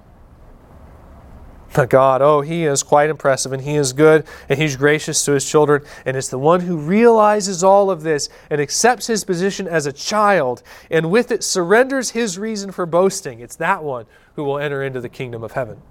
[1.74, 5.50] God, oh, He is quite impressive and He is good and He's gracious to His
[5.50, 5.84] children.
[6.06, 9.94] And it's the one who realizes all of this and accepts His position as a
[9.94, 13.40] child and with it surrenders His reason for boasting.
[13.40, 14.06] It's that one
[14.36, 15.82] who will enter into the kingdom of heaven.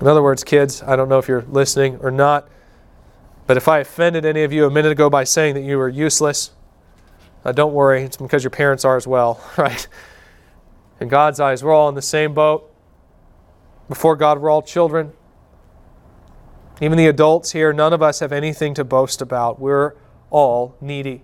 [0.00, 2.48] In other words, kids, I don't know if you're listening or not,
[3.46, 5.88] but if I offended any of you a minute ago by saying that you were
[5.88, 6.50] useless,
[7.44, 9.86] uh, don't worry, it's because your parents are as well, right?
[11.00, 12.73] In God's eyes, we're all in the same boat.
[13.88, 15.12] Before God, we're all children.
[16.80, 19.60] Even the adults here, none of us have anything to boast about.
[19.60, 19.94] We're
[20.30, 21.22] all needy.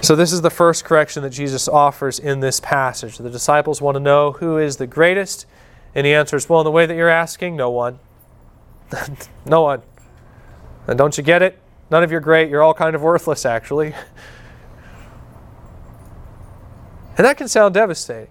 [0.00, 3.18] So, this is the first correction that Jesus offers in this passage.
[3.18, 5.46] The disciples want to know who is the greatest,
[5.94, 7.98] and he answers, Well, in the way that you're asking, no one.
[9.46, 9.82] no one.
[10.86, 11.58] And don't you get it?
[11.90, 12.48] None of you are great.
[12.48, 13.94] You're all kind of worthless, actually.
[17.18, 18.28] And that can sound devastating.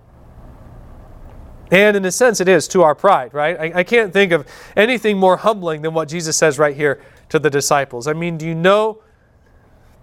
[1.72, 3.60] And in a sense, it is to our pride, right?
[3.60, 7.40] I, I, can't think of anything more humbling than what Jesus says right here to
[7.40, 8.08] the disciples.
[8.08, 9.02] I mean, do you know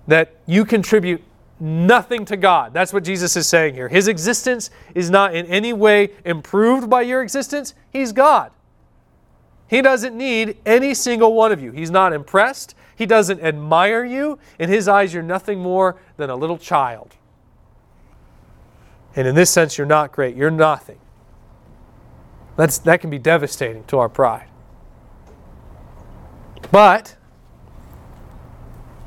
[0.07, 1.23] that you contribute
[1.59, 2.75] nothing to God?
[2.75, 3.89] That's what Jesus is saying here.
[3.89, 8.51] His existence is not in any way improved by your existence, He's God.
[9.67, 11.73] He doesn't need any single one of you.
[11.73, 12.75] He's not impressed.
[12.97, 14.39] He doesn't admire you.
[14.59, 17.17] In His eyes, you're nothing more than a little child.
[19.17, 20.37] And in this sense, you're not great.
[20.37, 20.99] You're nothing.
[22.57, 24.49] That's, that can be devastating to our pride.
[26.71, 27.17] But,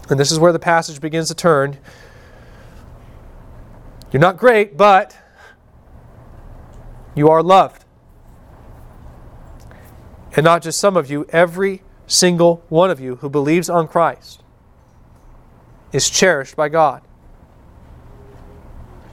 [0.10, 1.78] and this is where the passage begins to turn,
[4.12, 5.18] you're not great, but
[7.16, 7.84] you are loved.
[10.36, 14.44] And not just some of you, every single one of you who believes on Christ
[15.92, 17.02] is cherished by God.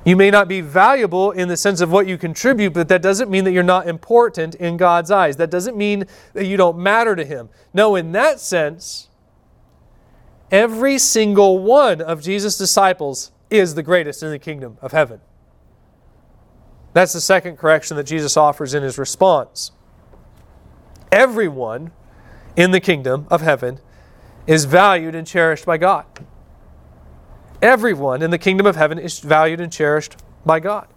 [0.04, 3.30] You may not be valuable in the sense of what you contribute, but that doesn't
[3.30, 5.36] mean that you're not important in God's eyes.
[5.36, 7.48] That doesn't mean that you don't matter to Him.
[7.72, 9.08] No, in that sense,
[10.50, 15.20] every single one of Jesus' disciples is the greatest in the kingdom of heaven.
[16.92, 19.72] That's the second correction that Jesus offers in his response.
[21.10, 21.92] Everyone
[22.56, 23.80] in the kingdom of heaven
[24.46, 26.06] is valued and cherished by God.
[27.62, 30.88] Everyone in the kingdom of heaven is valued and cherished by God.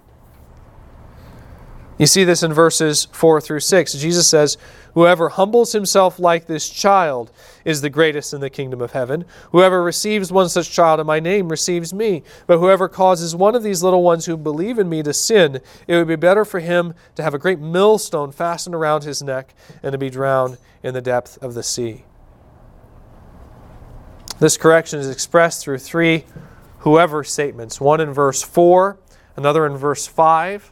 [1.97, 3.93] You see this in verses 4 through 6.
[3.93, 4.57] Jesus says,
[4.93, 7.31] Whoever humbles himself like this child
[7.65, 9.25] is the greatest in the kingdom of heaven.
[9.51, 12.21] Whoever receives one such child in my name receives me.
[12.45, 15.95] But whoever causes one of these little ones who believe in me to sin, it
[15.95, 19.91] would be better for him to have a great millstone fastened around his neck and
[19.91, 22.03] to be drowned in the depth of the sea.
[24.39, 26.25] This correction is expressed through three
[26.79, 28.97] whoever statements one in verse 4,
[29.35, 30.71] another in verse 5,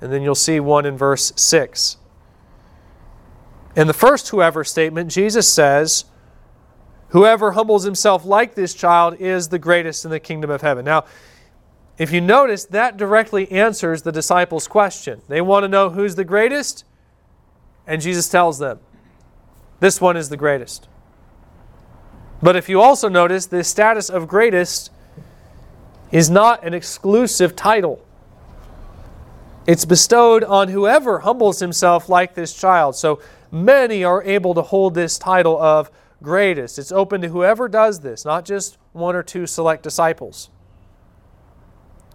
[0.00, 1.96] and then you'll see one in verse 6.
[3.76, 6.06] In the first whoever statement, Jesus says,
[7.10, 10.84] Whoever humbles himself like this child is the greatest in the kingdom of heaven.
[10.84, 11.04] Now,
[11.98, 15.20] if you notice, that directly answers the disciples' question.
[15.28, 16.84] They want to know who's the greatest,
[17.86, 18.80] and Jesus tells them,
[19.78, 20.88] This one is the greatest.
[22.42, 24.90] But if you also notice, the status of greatest
[26.10, 28.04] is not an exclusive title.
[29.66, 32.96] It's bestowed on whoever humbles himself like this child.
[32.96, 33.20] So
[33.52, 36.78] many are able to hold this title of greatest.
[36.78, 40.50] It's open to whoever does this, not just one or two select disciples.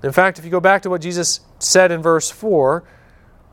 [0.04, 2.84] In fact, if you go back to what Jesus said in verse 4,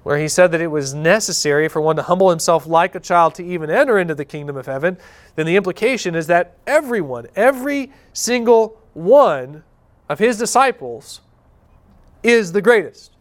[0.04, 3.34] where he said that it was necessary for one to humble himself like a child
[3.34, 4.96] to even enter into the kingdom of heaven,
[5.34, 9.64] then the implication is that everyone, every single one
[10.08, 11.22] of his disciples
[12.22, 13.12] is the greatest.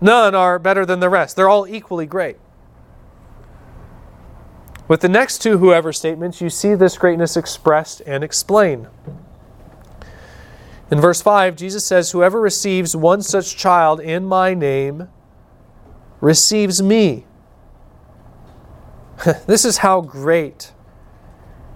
[0.00, 1.36] None are better than the rest.
[1.36, 2.38] They're all equally great.
[4.88, 8.86] With the next two whoever statements, you see this greatness expressed and explained.
[10.90, 15.08] In verse 5, Jesus says, Whoever receives one such child in my name
[16.20, 17.24] receives me.
[19.46, 20.72] this is how great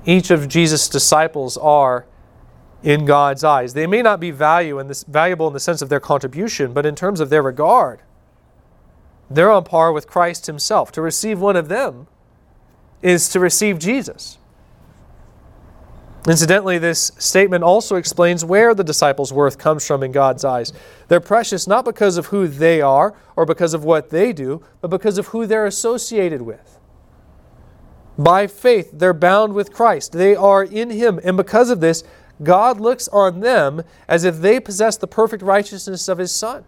[0.05, 2.07] each of Jesus' disciples are
[2.83, 3.75] in God's eyes.
[3.75, 6.85] They may not be value in this, valuable in the sense of their contribution, but
[6.85, 8.01] in terms of their regard,
[9.31, 10.93] they're on par with Christ Himself.
[10.93, 12.09] To receive one of them
[13.01, 14.39] is to receive Jesus.
[16.29, 20.73] Incidentally, this statement also explains where the disciples' worth comes from in God's eyes.
[21.09, 24.89] They're precious not because of who they are or because of what they do, but
[24.89, 26.79] because of who they're associated with.
[28.17, 30.13] By faith, they're bound with Christ.
[30.13, 31.19] They are in Him.
[31.25, 32.05] And because of this,
[32.43, 36.65] God looks on them as if they possess the perfect righteousness of His Son.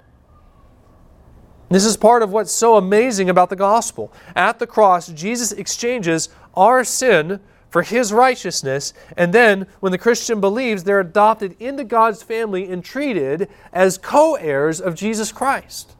[1.68, 4.12] This is part of what's so amazing about the gospel.
[4.34, 7.40] At the cross, Jesus exchanges our sin
[7.74, 12.84] for his righteousness, and then when the Christian believes, they're adopted into God's family and
[12.84, 15.96] treated as co heirs of Jesus Christ.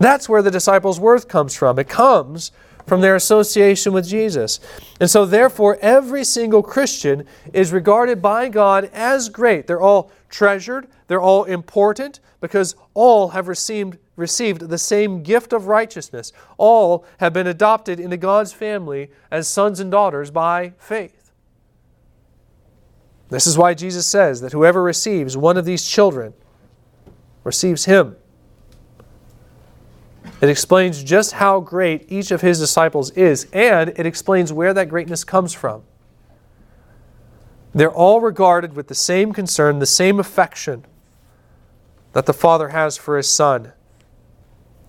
[0.00, 1.78] That's where the disciples' worth comes from.
[1.78, 2.50] It comes
[2.86, 4.58] from their association with Jesus.
[5.00, 9.66] And so, therefore, every single Christian is regarded by God as great.
[9.66, 15.66] They're all treasured, they're all important, because all have received, received the same gift of
[15.66, 16.32] righteousness.
[16.58, 21.32] All have been adopted into God's family as sons and daughters by faith.
[23.28, 26.32] This is why Jesus says that whoever receives one of these children
[27.44, 28.16] receives him.
[30.40, 34.88] It explains just how great each of his disciples is, and it explains where that
[34.88, 35.82] greatness comes from.
[37.76, 40.86] They're all regarded with the same concern, the same affection
[42.14, 43.72] that the Father has for His Son.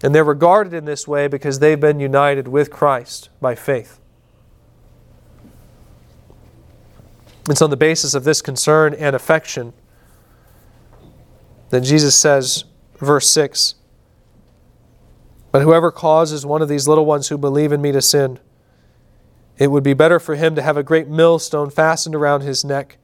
[0.04, 4.00] And they're regarded in this way because they've been united with Christ by faith.
[7.50, 9.74] It's on the basis of this concern and affection
[11.70, 12.66] that Jesus says,
[12.98, 13.76] verse 6
[15.52, 18.40] But whoever causes one of these little ones who believe in me to sin,
[19.58, 22.98] it would be better for him to have a great millstone fastened around his neck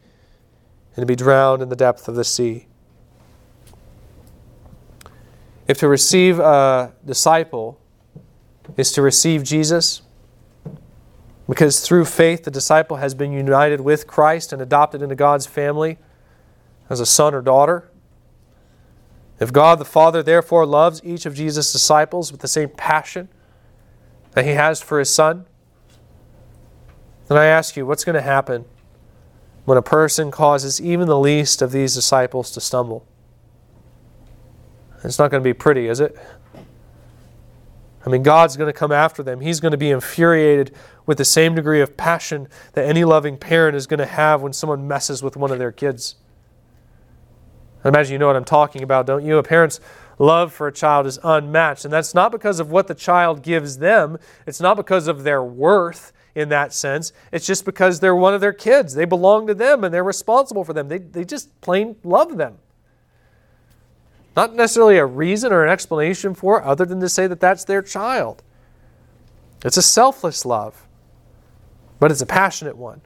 [0.96, 2.68] and to be drowned in the depth of the sea.
[5.68, 7.80] If to receive a disciple
[8.76, 10.02] is to receive Jesus,
[11.48, 15.98] because through faith the disciple has been united with Christ and adopted into God's family
[16.90, 17.90] as a son or daughter.
[19.40, 23.30] If God the Father therefore loves each of Jesus' disciples with the same passion
[24.32, 25.46] that he has for his son,
[27.28, 28.66] then I ask you, what's going to happen
[29.66, 33.06] when a person causes even the least of these disciples to stumble?
[35.04, 36.18] It's not going to be pretty, is it?
[38.06, 39.42] I mean, God's going to come after them.
[39.42, 40.76] He's going to be infuriated
[41.06, 44.54] with the same degree of passion that any loving parent is going to have when
[44.54, 46.16] someone messes with one of their kids.
[47.84, 49.38] I imagine you know what I'm talking about, don't you?
[49.38, 49.80] A parent's
[50.20, 51.86] love for a child is unmatched.
[51.86, 55.44] And that's not because of what the child gives them, it's not because of their
[55.44, 57.14] worth in that sense.
[57.32, 58.96] It's just because they're one of their kids.
[58.96, 60.88] They belong to them and they're responsible for them.
[60.88, 62.58] They, they just plain love them.
[64.36, 67.82] Not necessarily a reason or an explanation for other than to say that that's their
[67.82, 68.42] child.
[69.64, 70.88] It's a selfless love,
[72.00, 73.02] but it's a passionate one.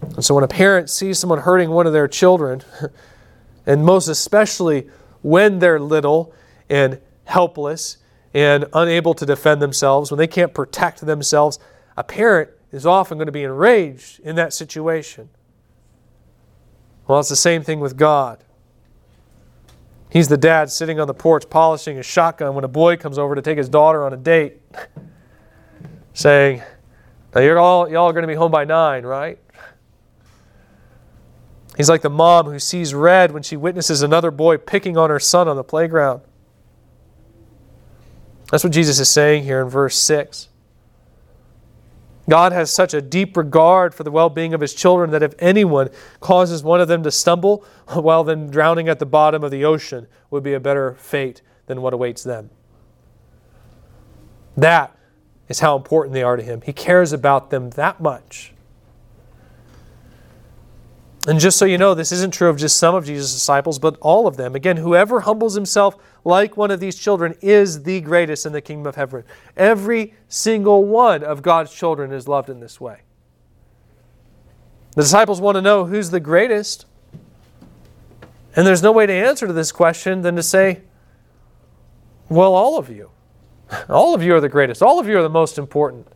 [0.00, 2.62] And so when a parent sees someone hurting one of their children,
[3.66, 4.88] and most especially
[5.22, 6.32] when they're little
[6.70, 7.98] and helpless
[8.32, 11.58] and unable to defend themselves, when they can't protect themselves,
[11.96, 15.28] a parent is often going to be enraged in that situation.
[17.06, 18.44] Well, it's the same thing with God.
[20.10, 23.34] He's the dad sitting on the porch polishing his shotgun when a boy comes over
[23.34, 24.60] to take his daughter on a date,
[26.14, 26.62] saying,
[27.34, 29.38] Now you're all y'all are going to be home by nine, right?
[31.76, 35.20] He's like the mom who sees red when she witnesses another boy picking on her
[35.20, 36.22] son on the playground.
[38.50, 40.48] That's what Jesus is saying here in verse 6.
[42.28, 45.34] God has such a deep regard for the well being of his children that if
[45.38, 45.88] anyone
[46.20, 50.06] causes one of them to stumble while then drowning at the bottom of the ocean
[50.30, 52.50] would be a better fate than what awaits them.
[54.56, 54.96] That
[55.48, 56.60] is how important they are to him.
[56.62, 58.52] He cares about them that much.
[61.26, 63.96] And just so you know, this isn't true of just some of Jesus' disciples, but
[64.00, 64.54] all of them.
[64.54, 68.86] Again, whoever humbles himself like one of these children is the greatest in the kingdom
[68.86, 69.24] of heaven.
[69.56, 73.00] Every single one of God's children is loved in this way.
[74.94, 76.86] The disciples want to know who's the greatest.
[78.56, 80.82] And there's no way to answer to this question than to say,
[82.28, 83.10] well, all of you.
[83.88, 84.82] All of you are the greatest.
[84.82, 86.06] All of you are the most important.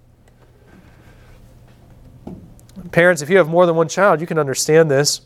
[2.92, 5.20] Parents, if you have more than one child, you can understand this.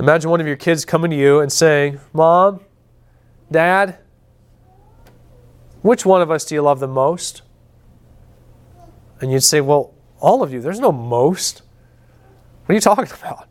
[0.00, 2.60] Imagine one of your kids coming to you and saying, Mom,
[3.52, 3.98] Dad,
[5.82, 7.42] Which one of us do you love the most?
[9.20, 10.60] And you'd say, Well, all of you.
[10.60, 11.62] There's no most.
[12.64, 13.48] What are you talking about?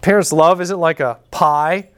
[0.00, 1.90] Parents' love isn't like a pie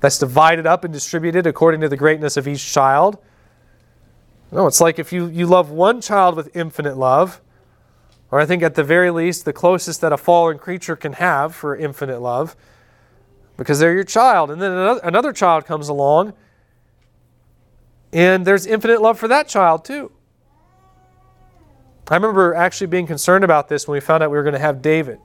[0.00, 3.18] that's divided up and distributed according to the greatness of each child.
[4.50, 7.40] No, it's like if you, you love one child with infinite love,
[8.30, 11.54] or I think at the very least, the closest that a fallen creature can have
[11.54, 12.56] for infinite love,
[13.58, 14.50] because they're your child.
[14.50, 16.32] And then another, child comes along,
[18.10, 20.10] and there's infinite love for that child too.
[22.08, 24.60] I remember actually being concerned about this when we found out we were going to
[24.60, 25.18] have David.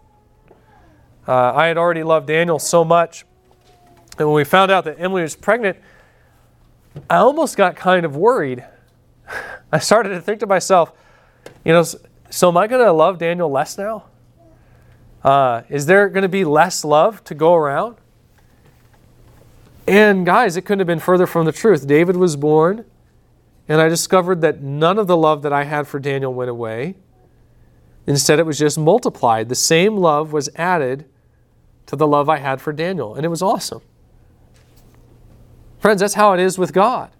[1.26, 3.24] Uh, I had already loved Daniel so much.
[4.18, 5.78] And when we found out that Emily was pregnant,
[7.10, 8.66] I almost got kind of worried.
[9.72, 10.92] I started to think to myself,
[11.64, 11.86] you know,
[12.30, 14.06] so am I going to love Daniel less now?
[15.24, 17.96] Uh, is there going to be less love to go around?
[19.88, 21.86] And guys, it couldn't have been further from the truth.
[21.88, 22.86] David was born,
[23.68, 26.96] and I discovered that none of the love that I had for Daniel went away.
[28.08, 29.50] Instead, it was just multiplied.
[29.50, 31.06] The same love was added
[31.86, 33.82] to the love I had for Daniel, and it was awesome.
[35.80, 37.12] Friends, that's how it is with God.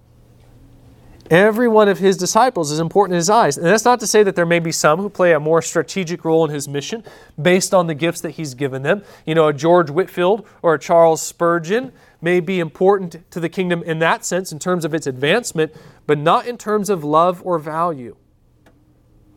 [1.30, 3.57] Every one of his disciples is important in his eyes.
[3.57, 6.26] And that's not to say that there may be some who play a more strategic
[6.26, 7.03] role in his mission
[7.41, 9.03] based on the gifts that he's given them.
[9.26, 11.93] You know, a George Whitefield or a Charles Spurgeon
[12.24, 15.74] may be important to the kingdom in that sense, in terms of its advancement,
[16.07, 18.15] but not in terms of love or value.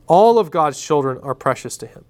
[0.07, 2.05] All of God's children are precious to him.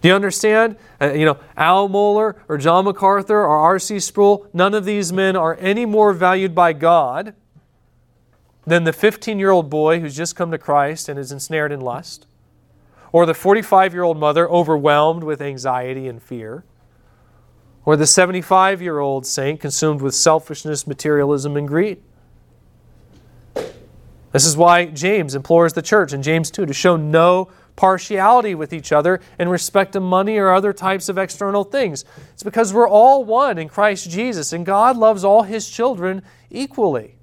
[0.00, 0.76] Do you understand?
[1.00, 4.00] Uh, you know, Al Mohler or John MacArthur or R.C.
[4.00, 7.34] Sproul, none of these men are any more valued by God
[8.66, 11.80] than the 15 year old boy who's just come to Christ and is ensnared in
[11.80, 12.26] lust,
[13.12, 16.64] or the 45 year old mother overwhelmed with anxiety and fear,
[17.84, 22.02] or the 75 year old saint consumed with selfishness, materialism, and greed.
[24.32, 28.72] This is why James implores the church in James 2 to show no partiality with
[28.72, 32.04] each other in respect to money or other types of external things.
[32.32, 37.16] It's because we're all one in Christ Jesus, and God loves all his children equally.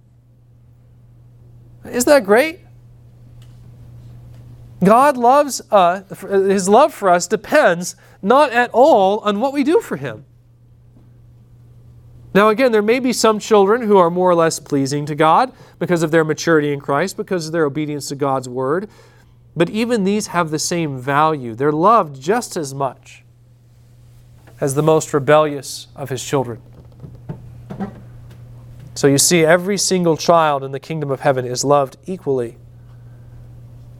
[1.86, 2.60] Isn't that great?
[4.84, 9.64] God loves uh, us, his love for us depends not at all on what we
[9.64, 10.26] do for him.
[12.34, 15.52] Now, again, there may be some children who are more or less pleasing to God
[15.80, 18.88] because of their maturity in Christ, because of their obedience to God's word.
[19.56, 21.56] But even these have the same value.
[21.56, 23.24] They're loved just as much
[24.62, 26.62] as the most rebellious of his children.
[28.94, 32.58] So you see, every single child in the kingdom of heaven is loved equally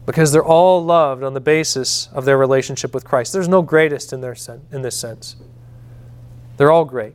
[0.06, 3.32] because they're all loved on the basis of their relationship with Christ.
[3.32, 5.36] There's no greatest in, their sen- in this sense.
[6.56, 7.14] They're all great.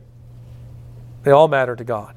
[1.26, 2.14] They all matter to God.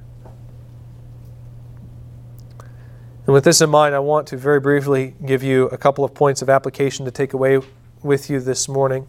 [3.26, 6.14] And with this in mind, I want to very briefly give you a couple of
[6.14, 7.60] points of application to take away
[8.03, 9.07] with you this morning.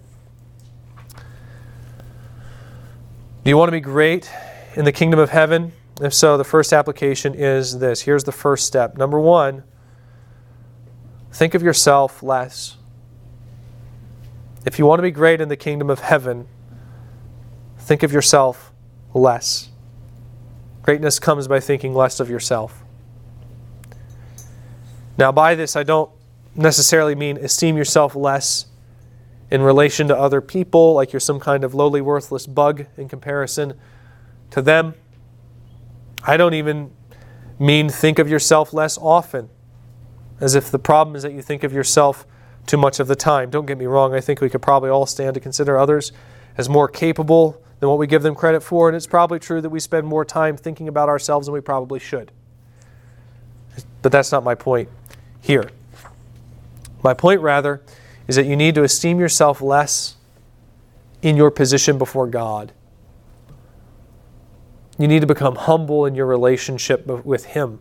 [1.14, 1.20] Do
[3.50, 4.30] you want to be great
[4.74, 5.72] in the kingdom of heaven?
[6.00, 8.00] If so, the first application is this.
[8.00, 8.96] Here's the first step.
[8.96, 9.64] Number one,
[11.30, 12.78] think of yourself less.
[14.64, 16.48] If you want to be great in the kingdom of heaven,
[17.76, 18.72] think of yourself
[19.12, 19.69] less.
[20.90, 22.82] Greatness comes by thinking less of yourself.
[25.16, 26.10] Now, by this, I don't
[26.56, 28.66] necessarily mean esteem yourself less
[29.52, 33.74] in relation to other people, like you're some kind of lowly, worthless bug in comparison
[34.50, 34.94] to them.
[36.24, 36.90] I don't even
[37.60, 39.48] mean think of yourself less often,
[40.40, 42.26] as if the problem is that you think of yourself
[42.66, 43.48] too much of the time.
[43.48, 46.10] Don't get me wrong, I think we could probably all stand to consider others
[46.58, 48.88] as more capable than what we give them credit for.
[48.88, 51.98] And it's probably true that we spend more time thinking about ourselves than we probably
[51.98, 52.30] should.
[54.02, 54.88] But that's not my point
[55.40, 55.70] here.
[57.02, 57.82] My point, rather,
[58.28, 60.16] is that you need to esteem yourself less
[61.22, 62.72] in your position before God.
[64.98, 67.80] You need to become humble in your relationship with Him.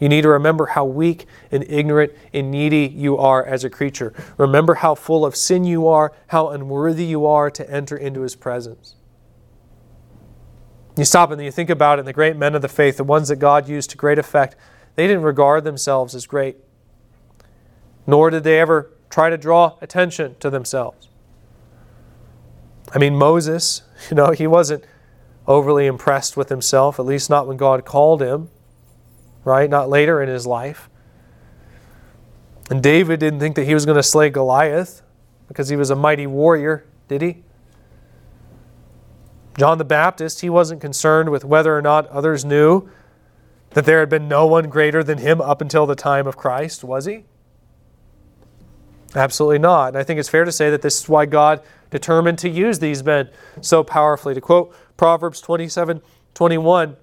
[0.00, 4.12] You need to remember how weak and ignorant and needy you are as a creature.
[4.36, 8.34] Remember how full of sin you are, how unworthy you are to enter into His
[8.34, 8.96] presence.
[10.96, 13.04] You stop and you think about it, and the great men of the faith, the
[13.04, 14.54] ones that God used to great effect,
[14.94, 16.56] they didn't regard themselves as great,
[18.06, 21.08] nor did they ever try to draw attention to themselves.
[22.92, 24.84] I mean, Moses, you know, he wasn't
[25.46, 28.50] overly impressed with himself, at least not when God called him,
[29.44, 29.68] right?
[29.68, 30.88] Not later in his life.
[32.70, 35.02] And David didn't think that he was going to slay Goliath
[35.48, 37.42] because he was a mighty warrior, did he?
[39.56, 42.88] John the Baptist, he wasn't concerned with whether or not others knew
[43.70, 46.84] That there had been no one greater than him up until the time of Christ,
[46.84, 47.24] was he?
[49.16, 49.88] Absolutely not.
[49.88, 52.78] And I think it's fair to say that this is why God determined to use
[52.78, 53.30] these men
[53.60, 54.34] so powerfully.
[54.34, 56.02] To quote Proverbs 27
[56.34, 56.96] 21,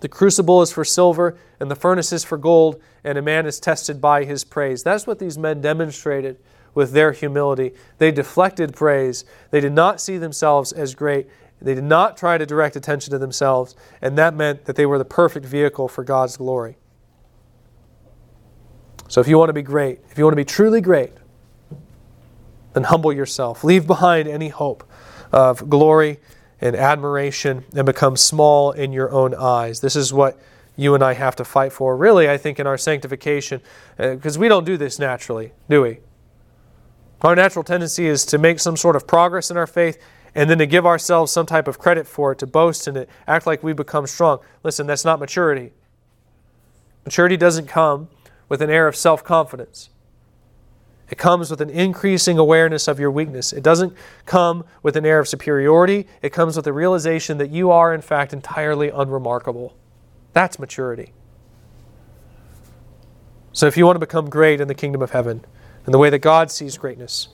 [0.00, 3.58] the crucible is for silver, and the furnace is for gold, and a man is
[3.58, 4.82] tested by his praise.
[4.82, 6.38] That's what these men demonstrated
[6.74, 7.72] with their humility.
[7.98, 9.24] They deflected praise.
[9.50, 11.28] They did not see themselves as great.
[11.62, 14.98] They did not try to direct attention to themselves, and that meant that they were
[14.98, 16.76] the perfect vehicle for God's glory.
[19.08, 21.12] So if you want to be great, if you want to be truly great,
[22.72, 23.62] then humble yourself.
[23.62, 24.82] Leave behind any hope
[25.30, 26.18] of glory
[26.60, 29.80] and admiration and become small in your own eyes.
[29.80, 30.38] This is what
[30.76, 33.60] you and I have to fight for, really, I think, in our sanctification,
[33.96, 35.98] because uh, we don't do this naturally, do we?
[37.20, 40.02] Our natural tendency is to make some sort of progress in our faith
[40.34, 43.08] and then to give ourselves some type of credit for it, to boast in it,
[43.26, 44.38] act like we become strong.
[44.62, 45.72] Listen, that's not maturity.
[47.04, 48.08] Maturity doesn't come
[48.48, 49.90] with an air of self confidence.
[51.10, 53.52] It comes with an increasing awareness of your weakness.
[53.52, 56.06] It doesn't come with an air of superiority.
[56.22, 59.76] It comes with the realization that you are, in fact, entirely unremarkable.
[60.32, 61.12] That's maturity.
[63.52, 65.44] So, if you want to become great in the kingdom of heaven,
[65.84, 67.28] in the way that God sees greatness,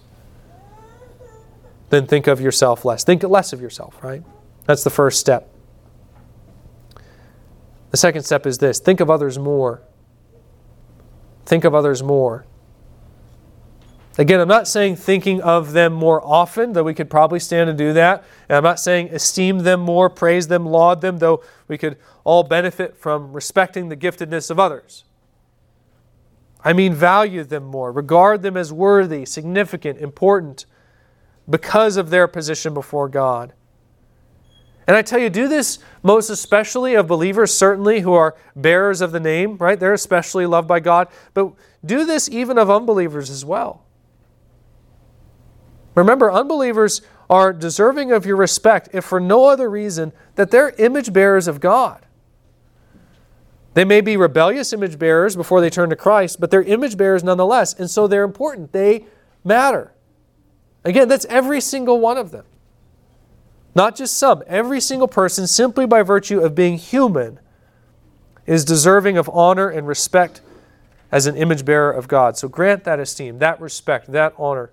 [1.91, 3.05] then think of yourself less.
[3.05, 4.23] Think less of yourself, right?
[4.67, 5.51] That's the first step.
[7.91, 9.83] The second step is this think of others more.
[11.47, 12.45] Think of others more.
[14.19, 17.73] Again, I'm not saying thinking of them more often, though we could probably stand to
[17.73, 18.25] do that.
[18.49, 22.43] And I'm not saying esteem them more, praise them, laud them, though we could all
[22.43, 25.05] benefit from respecting the giftedness of others.
[26.65, 30.67] I mean, value them more, regard them as worthy, significant, important
[31.49, 33.53] because of their position before God.
[34.87, 39.13] And I tell you, do this most especially of believers, certainly, who are bearers of
[39.13, 39.79] the name, right?
[39.79, 41.09] They're especially loved by God.
[41.35, 41.53] But
[41.85, 43.85] do this even of unbelievers as well.
[45.95, 51.13] Remember, unbelievers are deserving of your respect if for no other reason that they're image
[51.13, 52.07] bearers of God.
[53.75, 57.23] They may be rebellious image bearers before they turn to Christ, but they're image bearers
[57.23, 58.73] nonetheless, and so they're important.
[58.73, 59.05] They
[59.45, 59.93] matter.
[60.89, 62.47] Again, that's every single one of them.
[63.75, 64.43] Not just some.
[64.47, 67.39] Every single person, simply by virtue of being human,
[68.47, 70.41] is deserving of honor and respect
[71.13, 72.39] as an image bearer of God.
[72.39, 74.73] So grant that esteem, that respect, that honor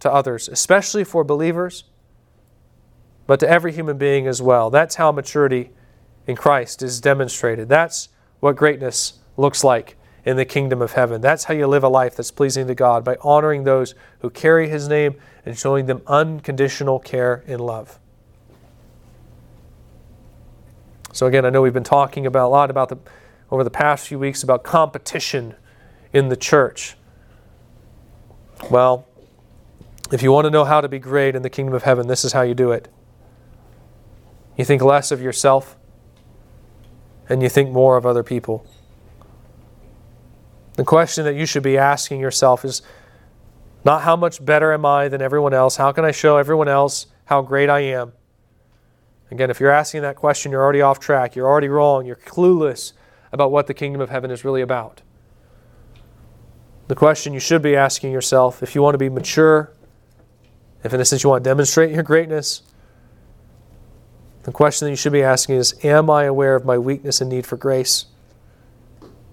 [0.00, 1.84] to others, especially for believers,
[3.26, 4.70] but to every human being as well.
[4.70, 5.72] That's how maturity
[6.26, 7.68] in Christ is demonstrated.
[7.68, 8.08] That's
[8.40, 11.20] what greatness looks like in the kingdom of heaven.
[11.20, 14.68] That's how you live a life that's pleasing to God by honoring those who carry
[14.68, 17.98] his name and showing them unconditional care and love.
[21.12, 22.98] So again, I know we've been talking about a lot about the
[23.50, 25.54] over the past few weeks about competition
[26.12, 26.96] in the church.
[28.70, 29.06] Well,
[30.10, 32.24] if you want to know how to be great in the kingdom of heaven, this
[32.24, 32.88] is how you do it.
[34.56, 35.76] You think less of yourself
[37.28, 38.66] and you think more of other people.
[40.74, 42.82] The question that you should be asking yourself is
[43.84, 45.76] not how much better am I than everyone else?
[45.76, 48.12] How can I show everyone else how great I am?
[49.30, 51.36] Again, if you're asking that question, you're already off track.
[51.36, 52.06] You're already wrong.
[52.06, 52.92] You're clueless
[53.32, 55.02] about what the kingdom of heaven is really about.
[56.88, 59.72] The question you should be asking yourself if you want to be mature
[60.84, 62.62] if in a sense you want to demonstrate your greatness,
[64.42, 67.30] the question that you should be asking is Am I aware of my weakness and
[67.30, 68.06] need for grace?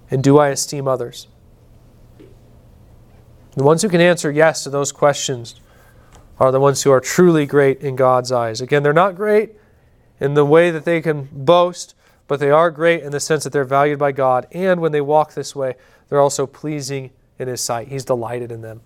[0.10, 1.28] And do I esteem others?
[3.56, 5.60] The ones who can answer yes to those questions
[6.40, 8.62] are the ones who are truly great in God's eyes.
[8.62, 9.52] Again, they're not great
[10.20, 11.94] in the way that they can boast,
[12.28, 14.48] but they are great in the sense that they're valued by God.
[14.52, 15.76] And when they walk this way,
[16.08, 17.90] they're also pleasing in His sight.
[17.90, 18.82] He's delighted in them.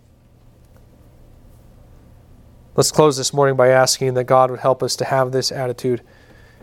[2.75, 6.01] Let's close this morning by asking that God would help us to have this attitude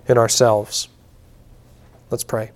[0.07, 0.88] in ourselves.
[2.11, 2.50] Let's pray.